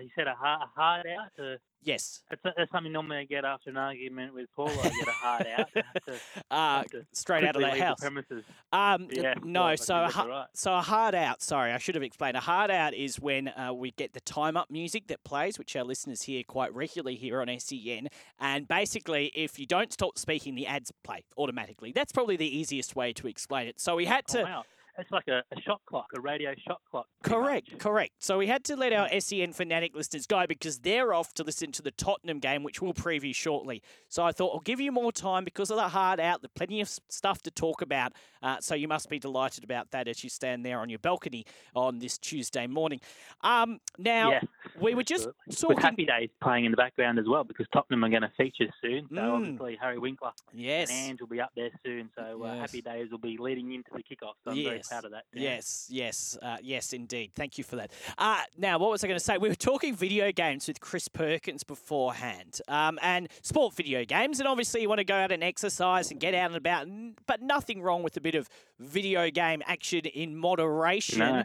[0.00, 1.44] you said a hard, a hard out.
[1.44, 2.22] Uh, yes.
[2.30, 4.68] that's, that's something normally I get after an argument with Paul.
[4.68, 5.68] I get a hard out.
[5.74, 6.14] To-
[6.50, 8.00] Uh, to straight out of that house.
[8.00, 8.44] premises.
[8.72, 10.46] Um, Yeah, no, well, so a, right.
[10.54, 11.42] so a hard out.
[11.42, 12.36] Sorry, I should have explained.
[12.36, 15.74] A hard out is when uh, we get the time up music that plays, which
[15.76, 18.08] our listeners hear quite regularly here on SEN.
[18.40, 21.92] And basically, if you don't stop speaking, the ads play automatically.
[21.92, 23.80] That's probably the easiest way to explain it.
[23.80, 24.40] So we had to.
[24.40, 24.64] Oh, wow.
[24.98, 27.06] It's like a, a shot clock, a radio shot clock.
[27.22, 28.12] Correct, correct.
[28.18, 31.72] So we had to let our SEN fanatic listeners go because they're off to listen
[31.72, 33.82] to the Tottenham game, which we'll preview shortly.
[34.08, 36.80] So I thought I'll give you more time because of the hard out, there's plenty
[36.82, 38.12] of stuff to talk about.
[38.42, 41.46] Uh, so you must be delighted about that as you stand there on your balcony
[41.74, 43.00] on this Tuesday morning.
[43.40, 44.40] Um, now Yeah.
[44.78, 45.78] we were just With talking.
[45.80, 49.08] Happy Days playing in the background as well because Tottenham are going to feature soon.
[49.08, 49.32] So Mm.
[49.36, 50.90] obviously Harry Winkler Yes.
[50.90, 52.10] and Ange will be up there soon.
[52.14, 52.60] So uh, Yes.
[52.60, 54.34] Happy Days will be leading into the kickoff.
[54.44, 54.88] So very Yes.
[54.88, 55.24] proud of that.
[55.32, 55.42] Dan.
[55.42, 57.32] Yes, yes, uh, yes, indeed.
[57.34, 57.92] Thank you for that.
[58.18, 59.38] Uh, now, what was I going to say?
[59.38, 64.40] We were talking video games with Chris Perkins beforehand, um, and sport video games.
[64.40, 66.86] And obviously, you want to go out and exercise and get out and about,
[67.26, 71.18] but nothing wrong with a bit of video game action in moderation.
[71.18, 71.44] No.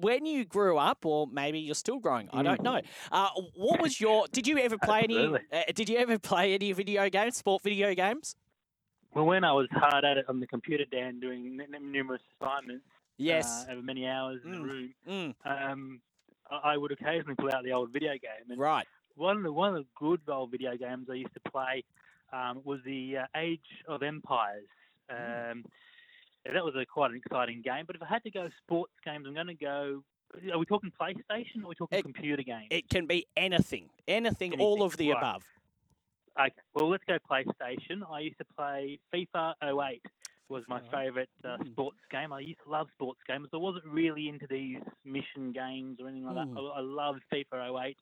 [0.00, 2.80] When you grew up, or maybe you're still growing, I don't know.
[3.10, 4.26] Uh, what was your?
[4.32, 5.16] Did you ever play any?
[5.18, 5.38] Uh,
[5.74, 8.34] did you ever play any video games, sport video games?
[9.14, 12.84] Well, when I was hard at it on the computer, Dan, doing n- numerous assignments
[13.18, 13.66] Yes.
[13.68, 14.56] uh, over many hours in Mm.
[14.56, 16.02] the room, Mm, um,
[16.50, 18.50] I I would occasionally pull out the old video game.
[18.50, 18.86] And right.
[19.14, 21.84] one of the one of the good old video games I used to play
[22.32, 24.66] um, was the uh, Age of Empires.
[25.10, 25.64] Um,
[26.44, 27.84] that was a quite an exciting game.
[27.86, 30.02] But if I had to go sports games, I'm going to go.
[30.50, 32.68] Are we talking PlayStation or are we talking It- computer games?
[32.70, 35.18] It can be anything, anything, all of the right.
[35.18, 35.44] above.
[36.38, 38.02] Okay, well, let's go PlayStation.
[38.10, 40.02] I used to play FIFA 08.
[40.48, 41.72] Was my favourite uh, Mm.
[41.72, 42.30] sports game.
[42.30, 43.48] I used to love sports games.
[43.54, 46.54] I wasn't really into these mission games or anything like Mm.
[46.54, 46.60] that.
[46.60, 47.96] I, I loved FIFA 08.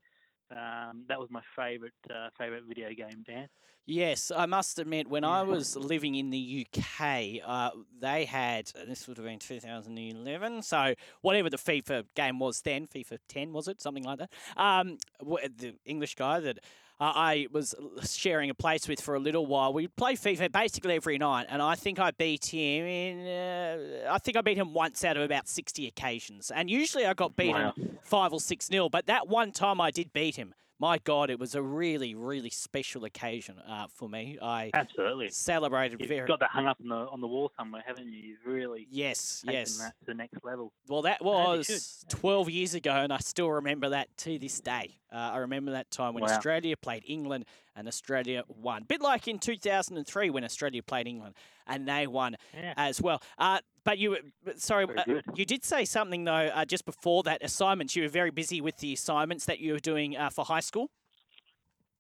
[0.51, 3.49] Um, that was my favourite uh, favourite video game, Dan.
[3.87, 9.07] Yes, I must admit, when I was living in the UK, uh, they had, this
[9.09, 13.81] would have been 2011, so whatever the FIFA game was then, FIFA 10 was it,
[13.81, 14.33] something like that.
[14.57, 16.59] Um, the English guy that
[17.01, 20.95] uh, I was sharing a place with for a little while, we'd play FIFA basically
[20.95, 24.75] every night, and I think I beat him in, uh, I think I beat him
[24.75, 27.75] once out of about 60 occasions, and usually I got beaten Wow.
[28.03, 28.89] five or six nil.
[28.91, 30.55] But that one time I did beat him.
[30.79, 34.39] My God, it was a really, really special occasion uh, for me.
[34.41, 35.29] I Absolutely.
[35.29, 36.27] celebrated You've very.
[36.27, 38.19] got that hung up on the on the wall somewhere, haven't you?
[38.19, 39.77] You've really yes, taken yes.
[39.77, 40.73] that to the next level.
[40.89, 45.00] Well, that was 12 years ago, and I still remember that to this day.
[45.13, 46.31] Uh, I remember that time when Wow.
[46.31, 48.85] Australia played England and Australia won.
[48.85, 51.35] Bit like in 2003 when Australia played England
[51.67, 52.75] and they won Yeah.
[52.77, 53.23] as well.
[53.39, 54.17] Uh, but you,
[54.57, 57.97] sorry, uh, you did say something though uh, just before that assignments.
[57.97, 60.91] You were very busy with the assignments that you were doing uh, for high school.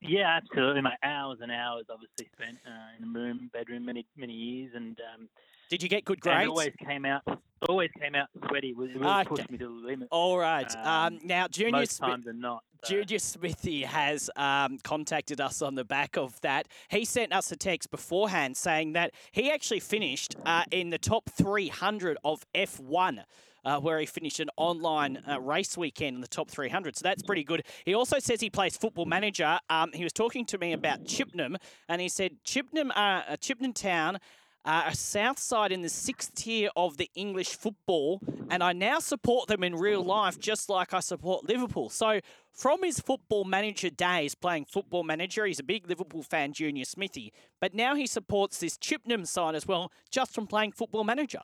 [0.03, 0.81] Yeah, absolutely.
[0.81, 4.99] My hours and hours, obviously, spent uh, in the room, bedroom, many many years, and
[5.14, 5.29] um,
[5.68, 6.49] Did you get good it grades?
[6.49, 7.23] always came out.
[7.68, 8.70] Always came out sweaty.
[8.70, 9.25] It really Okay.
[9.29, 10.09] pushed me to the limit.
[10.11, 10.70] All right.
[10.77, 12.11] Um, Um, now, Junior most Smith.
[12.11, 12.62] times than not.
[12.83, 16.66] so- Junior Smithy has um, contacted us on the back of that.
[16.88, 21.29] He sent us a text beforehand saying that he actually finished uh, in the top
[21.31, 23.25] 300 of F1.
[23.62, 26.96] Uh, where he finished an online uh, race weekend in the top 300.
[26.96, 27.62] So that's pretty good.
[27.85, 29.59] He also says he plays football manager.
[29.68, 33.75] Um, he was talking to me about Chippenham, and he said Chippenham, uh, uh, Chippenham
[33.75, 34.18] Town
[34.64, 38.20] uh, a south side in the sixth tier of the English football,
[38.51, 41.88] and I now support them in real life just like I support Liverpool.
[41.88, 42.20] So,
[42.53, 47.33] from his football manager days playing football manager, he's a big Liverpool fan, Junior Smithy,
[47.61, 51.40] but now he supports this Chippenham side as well just from playing football manager.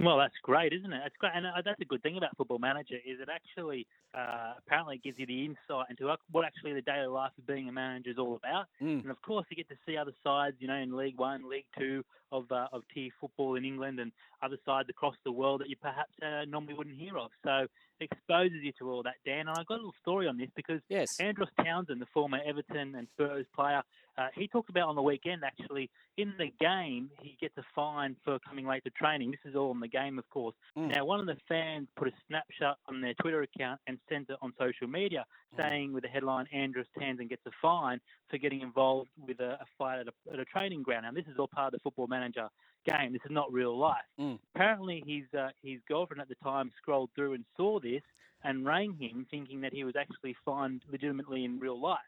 [0.00, 1.00] Well, that's great, isn't it?
[1.02, 4.54] That's great, and uh, that's a good thing about Football Manager is it actually uh,
[4.58, 7.72] apparently gives you the insight into what- what actually the daily life of being a
[7.72, 8.66] manager is all about.
[8.80, 9.02] Mm.
[9.02, 11.66] And of course, you get to see other sides, you know, in League One, League
[11.78, 15.68] Two of uh, of tier football in England, and other sides across the world that
[15.68, 17.30] you perhaps uh, normally wouldn't hear of.
[17.44, 17.66] So
[18.00, 19.48] it exposes you to all that, Dan.
[19.48, 21.18] And I've got a little story on this because Yes.
[21.20, 23.82] Andros Townsend, the former Everton and Spurs player,
[24.16, 28.16] uh, he talked about on the weekend actually in the game he gets a fine
[28.24, 29.30] for coming late to training.
[29.30, 30.54] This is all in the game, of course.
[30.76, 30.94] Mm.
[30.94, 34.36] Now, one of the fans put a snapshot on their Twitter account and sent it
[34.42, 35.56] on social media, Mm.
[35.56, 39.66] saying with the headline "Andros Townsend gets a fine for getting involved with a, a
[39.78, 42.06] fight at a, at a training ground." Now, this is all part of the Football
[42.06, 42.48] Manager
[42.86, 43.12] game.
[43.12, 44.04] This is not real life.
[44.20, 44.38] Mm.
[44.54, 48.02] Apparently, his uh, his girlfriend at the time scrolled through and saw this
[48.44, 51.98] and rang him, thinking that he was actually fined legitimately in real life.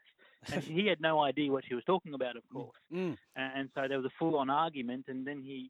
[0.51, 2.75] And he had no idea what she was talking about, of course.
[2.91, 3.15] Mm.
[3.35, 5.69] And, and so there was a full-on argument, and then he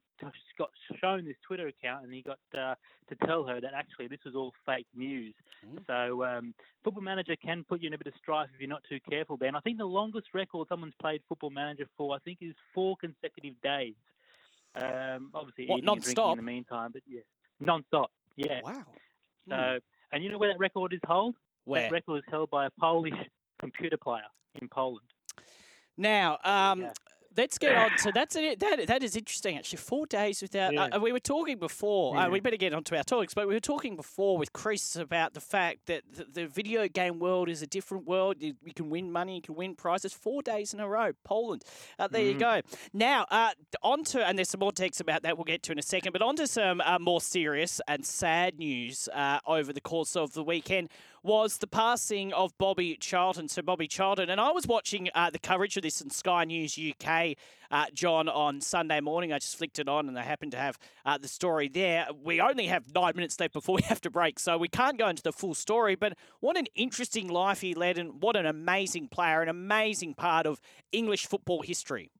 [0.57, 0.69] got
[1.01, 2.75] shown this Twitter account, and he got uh,
[3.09, 5.33] to tell her that actually this was all fake news.
[5.65, 5.85] Mm.
[5.87, 6.53] So um,
[6.85, 9.35] Football Manager can put you in a bit of strife if you're not too careful.
[9.35, 12.95] Ben, I think the longest record someone's played Football Manager for, I think, is four
[12.95, 13.95] consecutive days.
[14.75, 16.31] Um, obviously, What, eating and drinking non-stop?
[16.31, 17.21] in the meantime, but yeah,
[17.59, 18.09] non-stop.
[18.37, 18.61] Yeah.
[18.63, 18.85] Wow.
[19.49, 19.81] So, Mm.
[20.13, 21.35] and you know where that record is held?
[21.65, 21.81] Where?
[21.81, 23.13] That record is held by a Polish
[23.59, 24.23] computer player
[24.55, 25.07] in Poland.
[25.97, 26.93] Now, um, Yeah.
[27.37, 27.91] Let's get on.
[27.97, 28.59] So that's it.
[28.59, 29.57] That that is interesting.
[29.57, 30.73] Actually, four days without.
[30.73, 30.85] Yeah.
[30.91, 32.17] Uh, we were talking before.
[32.17, 34.95] Uh, we better get on to our topics, but we were talking before with Chris
[34.95, 38.37] about the fact that the, the video game world is a different world.
[38.39, 40.13] You, you can win money, you can win prizes.
[40.13, 41.63] Four days in a row, Poland.
[41.99, 42.39] Uh, there you Mhm.
[42.39, 42.61] go.
[42.93, 43.51] Now, uh,
[43.83, 45.37] on to and there's some more texts about that.
[45.37, 46.13] We'll get to in a second.
[46.13, 50.33] But on to some uh, more serious and sad news uh, over the course of
[50.33, 50.89] the weekend
[51.23, 53.47] was the passing of Bobby Charlton.
[53.47, 56.77] So Bobby Charlton, and I was watching uh, the coverage of this in Sky News
[56.79, 57.20] UK,
[57.71, 59.31] uh, Jon, on Sunday morning.
[59.33, 62.07] I just flicked it on, and I happened to have uh, the story there.
[62.23, 65.07] We only have nine minutes left before we have to break, so we can't go
[65.07, 65.95] into the full story.
[65.95, 70.45] But what an interesting life he led, and what an amazing player, an amazing part
[70.45, 70.59] of
[70.91, 72.11] English football history.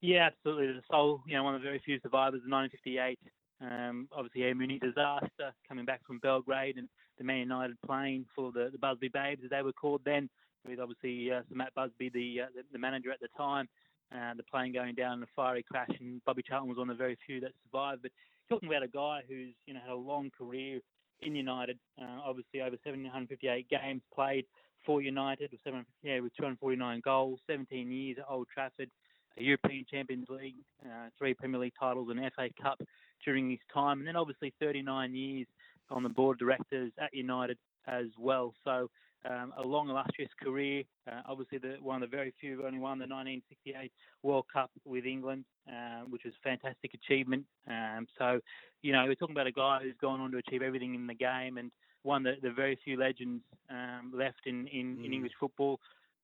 [0.00, 0.66] Yeah, absolutely.
[0.72, 3.18] The sole, you know, one of the very few survivors of 1958.
[3.60, 8.50] Um, obviously, Air Muni disaster coming back from Belgrade and the Man United plane for
[8.50, 10.28] the, the Busby Babes, as they were called then,
[10.66, 13.68] with obviously uh, Sir Matt Busby, the, uh, the manager at the time.
[14.14, 16.98] Uh, the plane going down in a fiery crash, and Bobby Charlton was one of
[16.98, 18.02] the very few that survived.
[18.02, 18.10] But
[18.50, 20.80] talking about a guy who's you know had a long career
[21.22, 24.44] in United, uh, obviously over 758 games played
[24.84, 28.90] for United, with 7, yeah, with 249 goals, 17 years at Old Trafford,
[29.38, 32.80] a European Champions League, uh, three Premier League titles, and FA Cup
[33.24, 35.46] during his time, and then obviously 39 years
[35.90, 38.52] on the board of directors at United as well.
[38.64, 38.90] So
[39.28, 40.82] um, a long, illustrious career.
[41.10, 44.70] Uh, obviously, the, one of the very few who only won the 1968 World Cup
[44.84, 47.44] with England, um, which was a fantastic achievement.
[47.68, 48.40] Um, so,
[48.82, 51.14] you know, we're talking about a guy who's gone on to achieve everything in the
[51.14, 51.70] game and
[52.02, 55.14] one of the, the very few legends um, left in, in, in Mm.
[55.14, 55.78] English football.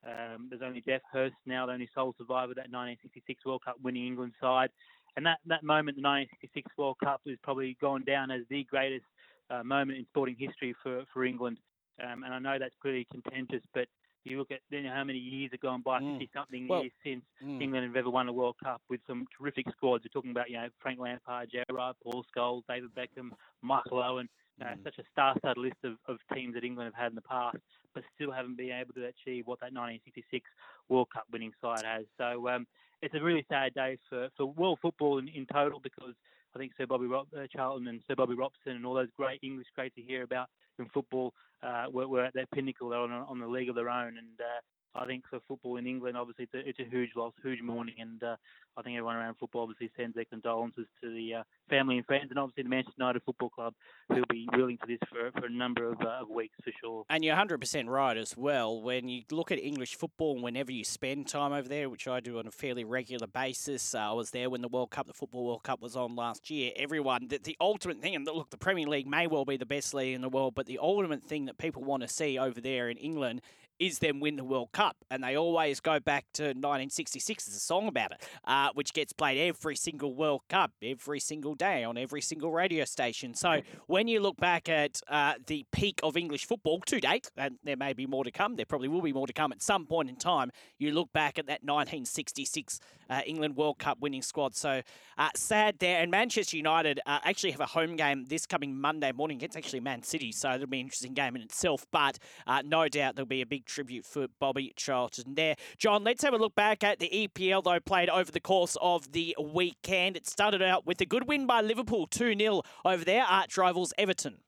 [0.07, 3.77] Um, there's only Geoff Hurst now, the only sole survivor of that 1966 World Cup
[3.83, 4.71] winning England side.
[5.17, 9.05] And that, that moment, the 1966 World Cup, is probably gone down as the greatest
[9.51, 11.59] uh, moment in sporting history for, for England.
[12.03, 13.89] Um, and I know that's pretty contentious, but
[14.25, 16.13] you look at then how many years have gone by, Mm.
[16.19, 17.63] 50 something Well, years since Mm.
[17.63, 20.05] England have ever won a World Cup with some terrific squads.
[20.05, 23.31] We're talking about, you know, Frank Lampard, Gerrard, Paul Scholes, David Beckham,
[23.63, 24.29] Michael Owen,
[24.61, 24.83] uh, Mm.
[24.83, 27.59] such a star-studded list of, of teams that England have had in the past,
[27.95, 30.51] but still haven't been able to achieve what that 1966
[30.89, 32.07] World Cup winning side has.
[32.19, 32.67] So um,
[33.01, 36.15] it's a really sad day for, for world football in, in total because
[36.55, 39.39] I think Sir Bobby Rob, uh, Charlton and Sir Bobby Robson and all those great
[39.43, 42.89] English greats you hear about in football uh, were, were at their pinnacle.
[42.89, 44.61] They're on, on the league of their own, and uh,
[44.95, 47.95] I think for football in England, obviously it's a, it's a huge loss, huge mourning,
[47.99, 48.37] and uh,
[48.77, 52.27] I think everyone around football obviously sends their condolences to the uh, family and friends,
[52.31, 53.75] and obviously the Manchester United Football Club,
[54.09, 57.05] who'll be willing for this for, for a number of, uh, weeks for sure.
[57.11, 58.81] And you're 100% right as well.
[58.81, 62.39] When you look at English football, whenever you spend time over there, which I do
[62.39, 65.47] on a fairly regular basis, uh, I was there when the World Cup, the Football
[65.47, 66.73] World Cup, was on last year.
[66.77, 69.93] Everyone, the, the ultimate thing, and look, the Premier League may well be the best
[69.93, 72.89] league in the world, but the ultimate thing that people want to see over there
[72.89, 73.43] in England
[73.79, 74.97] is them win the World Cup.
[75.11, 77.45] And they always go back to 1966.
[77.45, 81.55] There's a song about it, uh, which gets played every single World Cup, every single
[81.55, 83.35] day on every single radio station.
[83.35, 87.59] So when you look back at uh, the peak of English football to date, and
[87.65, 89.87] there may be more to come, there probably will be more to come at some
[89.87, 94.55] point in time, you look back at that 1966 uh, England World Cup winning squad.
[94.55, 94.83] So
[95.17, 96.01] uh, sad there.
[96.01, 99.41] And Manchester United uh, actually have a home game this coming Monday morning.
[99.41, 101.87] It's actually Man City, so it'll be an interesting game in itself.
[101.91, 105.55] But uh, no doubt there'll be a big tribute for Bobby Charlton there.
[105.77, 109.13] Jon, let's have a look back at the EPL, though, played over the course of
[109.13, 110.17] the weekend.
[110.17, 113.93] It started out with a good win by Liverpool, 2 0 over their arch rivals
[113.97, 114.39] Everton.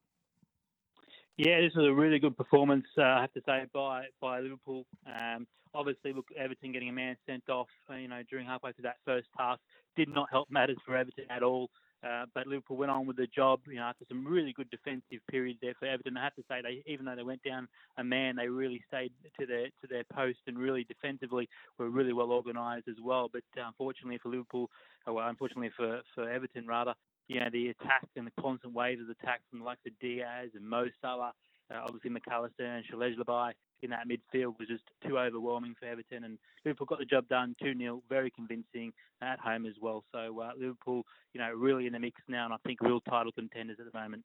[1.37, 4.85] Yeah, this was a really good performance, uh, I have to say, by by Liverpool.
[5.07, 8.83] Um, obviously, look, Everton getting a man sent off, uh, you know, during halfway through
[8.83, 9.59] that first half
[9.97, 11.71] did not help matters for Everton at all.
[12.03, 15.21] Uh, but Liverpool went on with the job, you know, after some really good defensive
[15.31, 16.17] periods there for Everton.
[16.17, 19.13] I have to say, they even though they went down a man, they really stayed
[19.39, 21.49] to their to their post and really defensively
[21.79, 23.29] were really well organised as well.
[23.31, 24.71] But uh, unfortunately for Liverpool,
[25.07, 26.95] uh, well, unfortunately for for Everton rather,
[27.29, 30.51] you know, the attack and the constant waves of attack from the likes of Diaz
[30.55, 31.33] and Mo Salah,
[31.71, 33.53] uh, obviously Mac Allister and Szoboszlai
[33.83, 36.25] in that midfield was just too overwhelming for Everton.
[36.25, 38.93] And Liverpool got the job done 2 0, very convincing
[39.23, 40.05] at home as well.
[40.13, 43.33] So uh, Liverpool, you know, really in the mix now, and I think real title
[43.33, 44.25] contenders at the moment.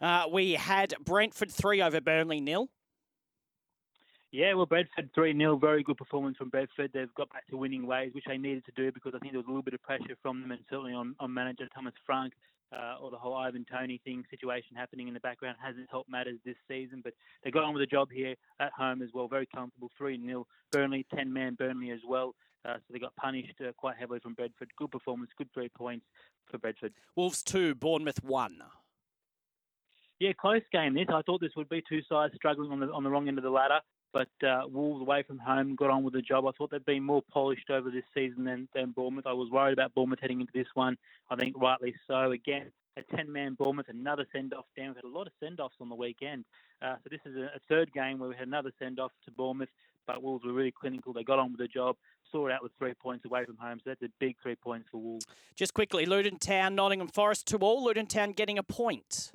[0.00, 2.68] Uh, we had Brentford 3 over Burnley nil.
[4.32, 6.90] Yeah, well, Brentford 3 0, very good performance from Brentford.
[6.92, 9.38] They've got back to winning ways, which they needed to do because I think there
[9.38, 12.32] was a little bit of pressure from them and certainly on, on manager Thomas Frank
[12.74, 16.38] uh, or the whole Ivan Toney thing situation happening in the background hasn't helped matters
[16.44, 17.00] this season.
[17.02, 20.20] But they got on with the job here at home as well, very comfortable, 3
[20.24, 20.46] 0.
[20.72, 22.34] Burnley, 10 man Burnley as well.
[22.66, 24.70] Uh, so they got punished uh, quite heavily from Brentford.
[24.78, 26.06] Good performance, good three points
[26.50, 26.94] for Brentford.
[27.14, 28.58] Wolves 2, Bournemouth 1.
[30.20, 31.06] Yeah, close game this.
[31.08, 33.44] I thought this would be two sides struggling on the on the wrong end of
[33.44, 33.80] the ladder.
[34.14, 36.46] But uh, Wolves away from home got on with the job.
[36.46, 39.26] I thought they'd been more polished over this season than, than Bournemouth.
[39.26, 40.96] I was worried about Bournemouth heading into this one.
[41.28, 42.30] I think rightly so.
[42.30, 44.90] Again, a 10-man Bournemouth, another send-off down.
[44.90, 46.44] We've had a lot of send-offs on the weekend.
[46.80, 49.68] Uh, so this is a, a, third game where we had another send-off to Bournemouth,
[50.06, 51.12] but Wolves were really clinical.
[51.12, 51.96] They got on with the job,
[52.30, 53.80] saw it out with three points away from home.
[53.82, 55.26] So that's a big three points for Wolves.
[55.56, 57.82] Just quickly, Luton Town, Nottingham Forest, to all.
[57.82, 59.32] Luton Town getting a point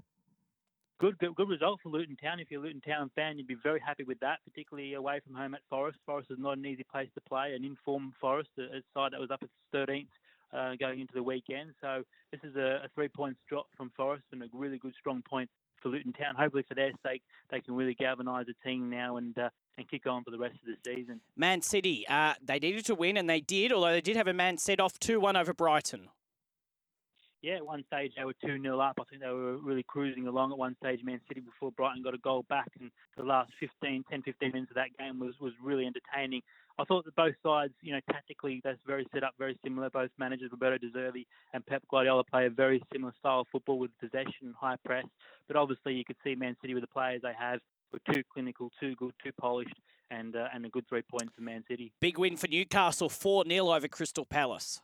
[1.00, 2.40] good, good, good result for Luton Town.
[2.40, 5.36] If you're a Luton Town fan, you'd be very happy with that, particularly away from
[5.36, 5.98] home at Forest.
[6.06, 7.54] Forest is not an easy place to play.
[7.56, 10.08] An informed Forest, a, a side that was up at 13th
[10.54, 11.72] uh, going into the weekend.
[11.82, 15.22] So this is a, a three points drop from Forest and a really good, strong
[15.28, 15.50] point
[15.82, 16.36] for Luton Town.
[16.38, 20.06] Hopefully, for their sake, they can really galvanise the team now and uh, and kick
[20.06, 21.22] on for the rest of the season.
[21.38, 23.72] Man City, uh, they needed to win, and they did.
[23.72, 26.10] Although they did have a man set off two one over Brighton
[27.42, 28.98] yeah, at one stage they were 2 0 up.
[29.00, 32.14] I think they were really cruising along at one stage, Man City, before Brighton got
[32.14, 32.70] a goal back.
[32.80, 36.42] And the last 15, 10, 15 minutes of that game was, was really entertaining.
[36.78, 39.90] I thought that both sides, you know, tactically, that's very set up, very similar.
[39.90, 43.80] Both managers, Roberto De Zerbi and Pep Guardiola, play a very similar style of football
[43.80, 45.06] with possession and high press.
[45.48, 47.60] But obviously, you could see Man City with the players they have
[47.92, 49.76] were too clinical, too good, too polished,
[50.12, 51.92] and uh, and a good three points for Man City.
[52.00, 54.82] Big win for Newcastle, 4 0 over Crystal Palace.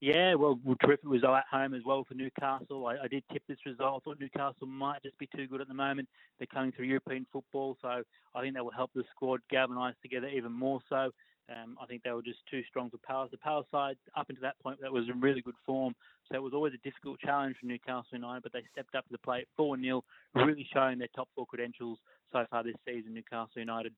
[0.00, 2.86] Yeah, well, well, terrific result at home as well for Newcastle.
[2.86, 4.00] I, I, did tip this result.
[4.00, 6.08] I thought Newcastle might just be too good at the moment.
[6.38, 8.02] They're coming through European football, so
[8.34, 11.10] I think that will help the squad galvanise together even more so.
[11.50, 13.30] Um, I think they were just too strong for Palace.
[13.32, 15.94] The Palace side, up until that point, that was in really good form.
[16.28, 19.12] So it was always a difficult challenge for Newcastle United, but they stepped up to
[19.12, 21.98] the plate 4 0, really showing their top four credentials
[22.30, 23.94] so far this season, Newcastle United.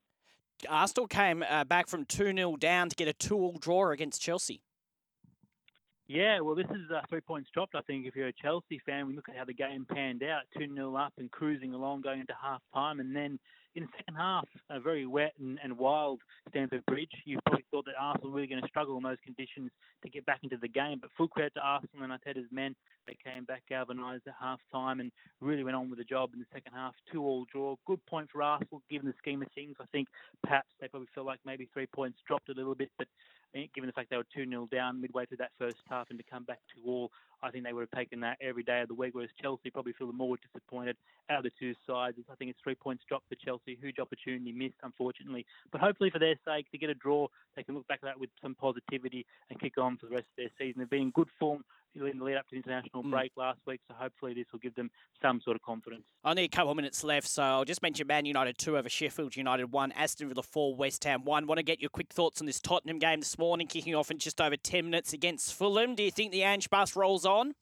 [0.67, 4.21] Arsenal came uh, back from 2 0 down to get a 2 all draw against
[4.21, 4.63] Chelsea.
[6.11, 7.73] Yeah, well, this is uh, three points dropped.
[7.73, 10.41] I think if you're a Chelsea fan, we look at how the game panned out,
[10.57, 12.99] 2 0 up and cruising along going into half time.
[12.99, 13.39] And then
[13.75, 16.19] in the second half, a very wet and, and wild
[16.49, 17.11] Stamford Bridge.
[17.25, 19.71] You probably thought that Arsenal were really going to struggle in those conditions
[20.03, 20.99] to get back into the game.
[21.01, 22.75] But full credit to Arsenal and Arteta's men.
[23.07, 26.39] They came back galvanised at half time and really went on with the job in
[26.39, 26.93] the second half.
[27.11, 27.75] Two all draw.
[27.87, 29.75] Good point for Arsenal given the scheme of things.
[29.79, 30.07] I think
[30.43, 33.07] perhaps they probably felt like maybe three points dropped a little bit, but
[33.55, 36.19] eh, given the fact they were 2 0 down midway through that first half and
[36.19, 37.11] to come back to all,
[37.43, 39.93] I think they would have taken that every day of the week, whereas Chelsea probably
[39.93, 40.97] feel more disappointed
[41.29, 42.17] out of the two sides.
[42.31, 43.77] I think it's three points dropped for Chelsea.
[43.81, 45.45] Huge opportunity missed, unfortunately.
[45.71, 48.19] But hopefully, for their sake, to get a draw, they can look back at that
[48.19, 50.79] with some positivity and kick on for the rest of their season.
[50.79, 51.63] They've been in good form
[51.95, 53.11] in the lead up to the international Mm.
[53.11, 54.89] break last week, so hopefully this will give them
[55.21, 56.03] some sort of confidence.
[56.23, 59.35] Only a couple of minutes left, so I'll just mention Man United 2 over Sheffield
[59.35, 61.47] United 1, Aston Villa 4, West Ham 1.
[61.47, 64.17] Want to get your quick thoughts on this Tottenham game this morning, kicking off in
[64.17, 65.95] just over 10 minutes against Fulham.
[65.95, 67.53] Do you think the Ange bus rolls on?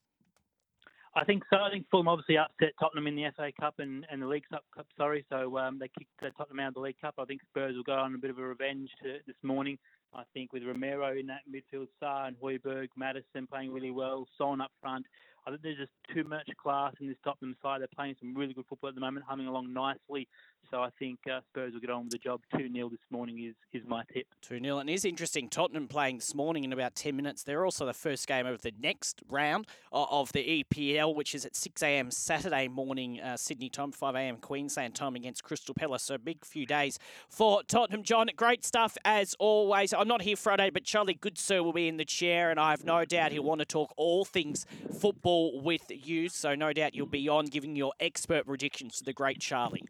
[1.15, 1.57] I think so.
[1.57, 4.63] I think Fulham obviously upset Tottenham in the FA Cup and, and the League Cup,
[4.75, 5.25] Cup, sorry.
[5.29, 7.15] So um, they kicked uh, Tottenham out of the League Cup.
[7.17, 9.79] I think Spurs will go on a bit of a revenge to, this morning.
[10.13, 14.61] I think with Romero in that midfield, Sarr and Højbjerg, Maddison playing really well, Son
[14.61, 15.05] up front.
[15.45, 17.81] I think there's just too much class in this Tottenham side.
[17.81, 20.27] They're playing some really good football at the moment, humming along nicely.
[20.71, 22.41] So I think uh, Spurs will get on with the job.
[22.55, 24.27] 2 0 this morning is, is my tip.
[24.41, 24.77] 2 0.
[24.77, 25.49] And it is interesting.
[25.49, 27.43] Tottenham playing this morning in about 10 minutes.
[27.43, 31.55] They're also the first game of the next round of the EPL, which is at
[31.55, 32.11] 6 a.m.
[32.11, 34.37] Saturday morning, uh, Sydney time, 5 a.m.
[34.37, 36.03] Queensland time against Crystal Palace.
[36.03, 36.99] So, big few days
[37.29, 38.03] for Tottenham.
[38.03, 39.93] Jon, great stuff as always.
[39.93, 42.83] I'm not here Friday, but Charlie Goodsir will be in the chair, and I have
[42.83, 44.67] no doubt he'll want to talk all things
[44.99, 46.29] football with you.
[46.29, 49.83] So, no doubt you'll be on giving your expert predictions to the great Charlie.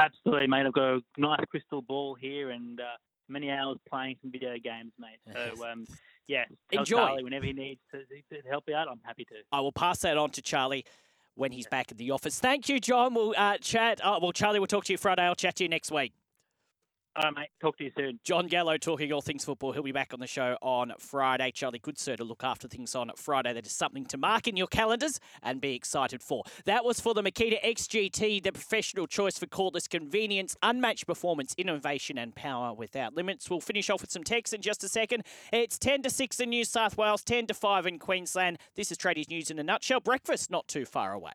[0.00, 0.66] Absolutely, mate.
[0.66, 2.84] I've got a nice crystal ball here and uh,
[3.28, 5.18] many hours playing some video games, mate.
[5.32, 5.86] So, um,
[6.26, 6.96] yeah, Enjoy.
[6.96, 8.88] Charlie whenever he needs to, to help you out.
[8.90, 9.34] I'm happy to.
[9.52, 10.84] I will pass that on to Charlie
[11.34, 12.38] when he's back at the office.
[12.38, 13.14] Thank you, Jon.
[13.14, 14.00] We'll uh, chat.
[14.02, 15.22] Uh, well, Charlie, we'll talk to you Friday.
[15.22, 16.12] I'll chat to you next week.
[17.16, 17.48] All right, mate.
[17.60, 18.20] Talk to you soon.
[18.22, 19.72] Jon Gallo talking all things football.
[19.72, 21.50] He'll be back on the show on Friday.
[21.50, 23.52] Charlie Goodsir to look after things on Friday.
[23.52, 26.44] That is something to mark in your calendars and be excited for.
[26.66, 32.16] That was for the Makita XGT, the professional choice for cordless convenience, unmatched performance, innovation,
[32.16, 33.50] and power without limits.
[33.50, 35.24] We'll finish off with some text in just a second.
[35.52, 38.58] It's 10 to 6 in New South Wales, 10 to 5 in Queensland.
[38.76, 39.98] This is Tradies News in a nutshell.
[39.98, 41.32] Breakfast not too far away.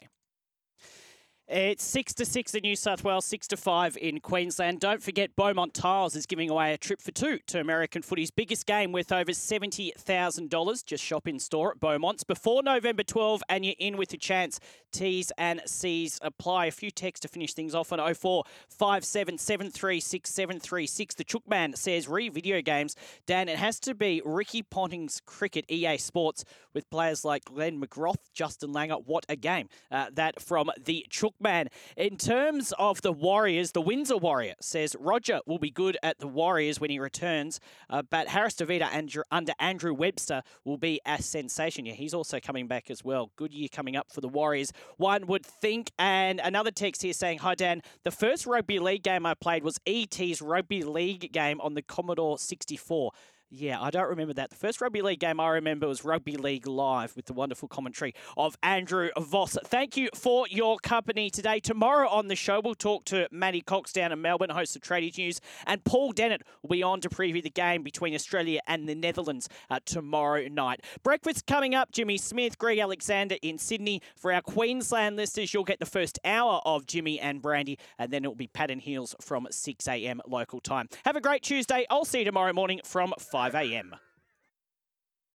[1.48, 4.80] It's six to six in New South Wales, six to five in Queensland.
[4.80, 8.66] Don't forget, Beaumont Tiles is giving away a trip for two to American footy's biggest
[8.66, 10.82] game worth over seventy thousand dollars.
[10.82, 14.60] Just shop in store at Beaumont's before November 12, and you're in with a chance.
[14.92, 16.68] T's and C's apply.
[16.68, 21.16] A few texts to finish things off on 04 57 736 736.
[21.16, 22.96] The Chookman says re video games.
[23.28, 26.44] Dan, it has to be Ricky Ponting's cricket EA Sports
[26.74, 29.04] with players like Glenn McGrath, Justin Langer.
[29.06, 29.70] What a game!
[29.92, 31.06] Uh, that from the
[31.36, 31.68] Chookman.
[31.98, 36.28] In terms of the Warriors, the Windsor Warrior says Roger will be good at the
[36.28, 37.60] Warriors when he returns,
[37.90, 41.86] uh, but Harris Davida Andrew, under Andrew Webster will be a sensation.
[41.86, 43.32] Yeah, he's also coming back as well.
[43.36, 45.92] Good year coming up for the Warriors, one would think.
[45.98, 49.80] And another text here saying, Hi Dan, the first rugby league game I played was
[49.86, 53.12] ET's rugby league game on the Commodore 64.
[53.52, 54.50] Yeah, I don't remember that.
[54.50, 58.16] The first rugby league game I remember was Rugby League Live with the wonderful commentary
[58.36, 59.56] of Andrew Voss.
[59.66, 61.60] Thank you for your company today.
[61.60, 65.18] Tomorrow on the show, we'll talk to Matty Cox down in Melbourne, host of Tradies
[65.20, 68.96] News, and Paul Dennett will be on to preview the game between Australia and the
[68.96, 70.82] Netherlands uh, tomorrow night.
[71.04, 71.92] Breakfast coming up.
[71.92, 74.02] Jimmy Smith, Greg Alexander in Sydney.
[74.16, 78.26] For our Queensland listeners, you'll get the first hour of Jimmy and Brandy, and then
[78.26, 80.20] it will be Pat and Heels from 6 a.m.
[80.28, 80.90] local time.
[81.06, 81.86] Have a great Tuesday.
[81.92, 83.94] I'll see you tomorrow morning from 5 a.m.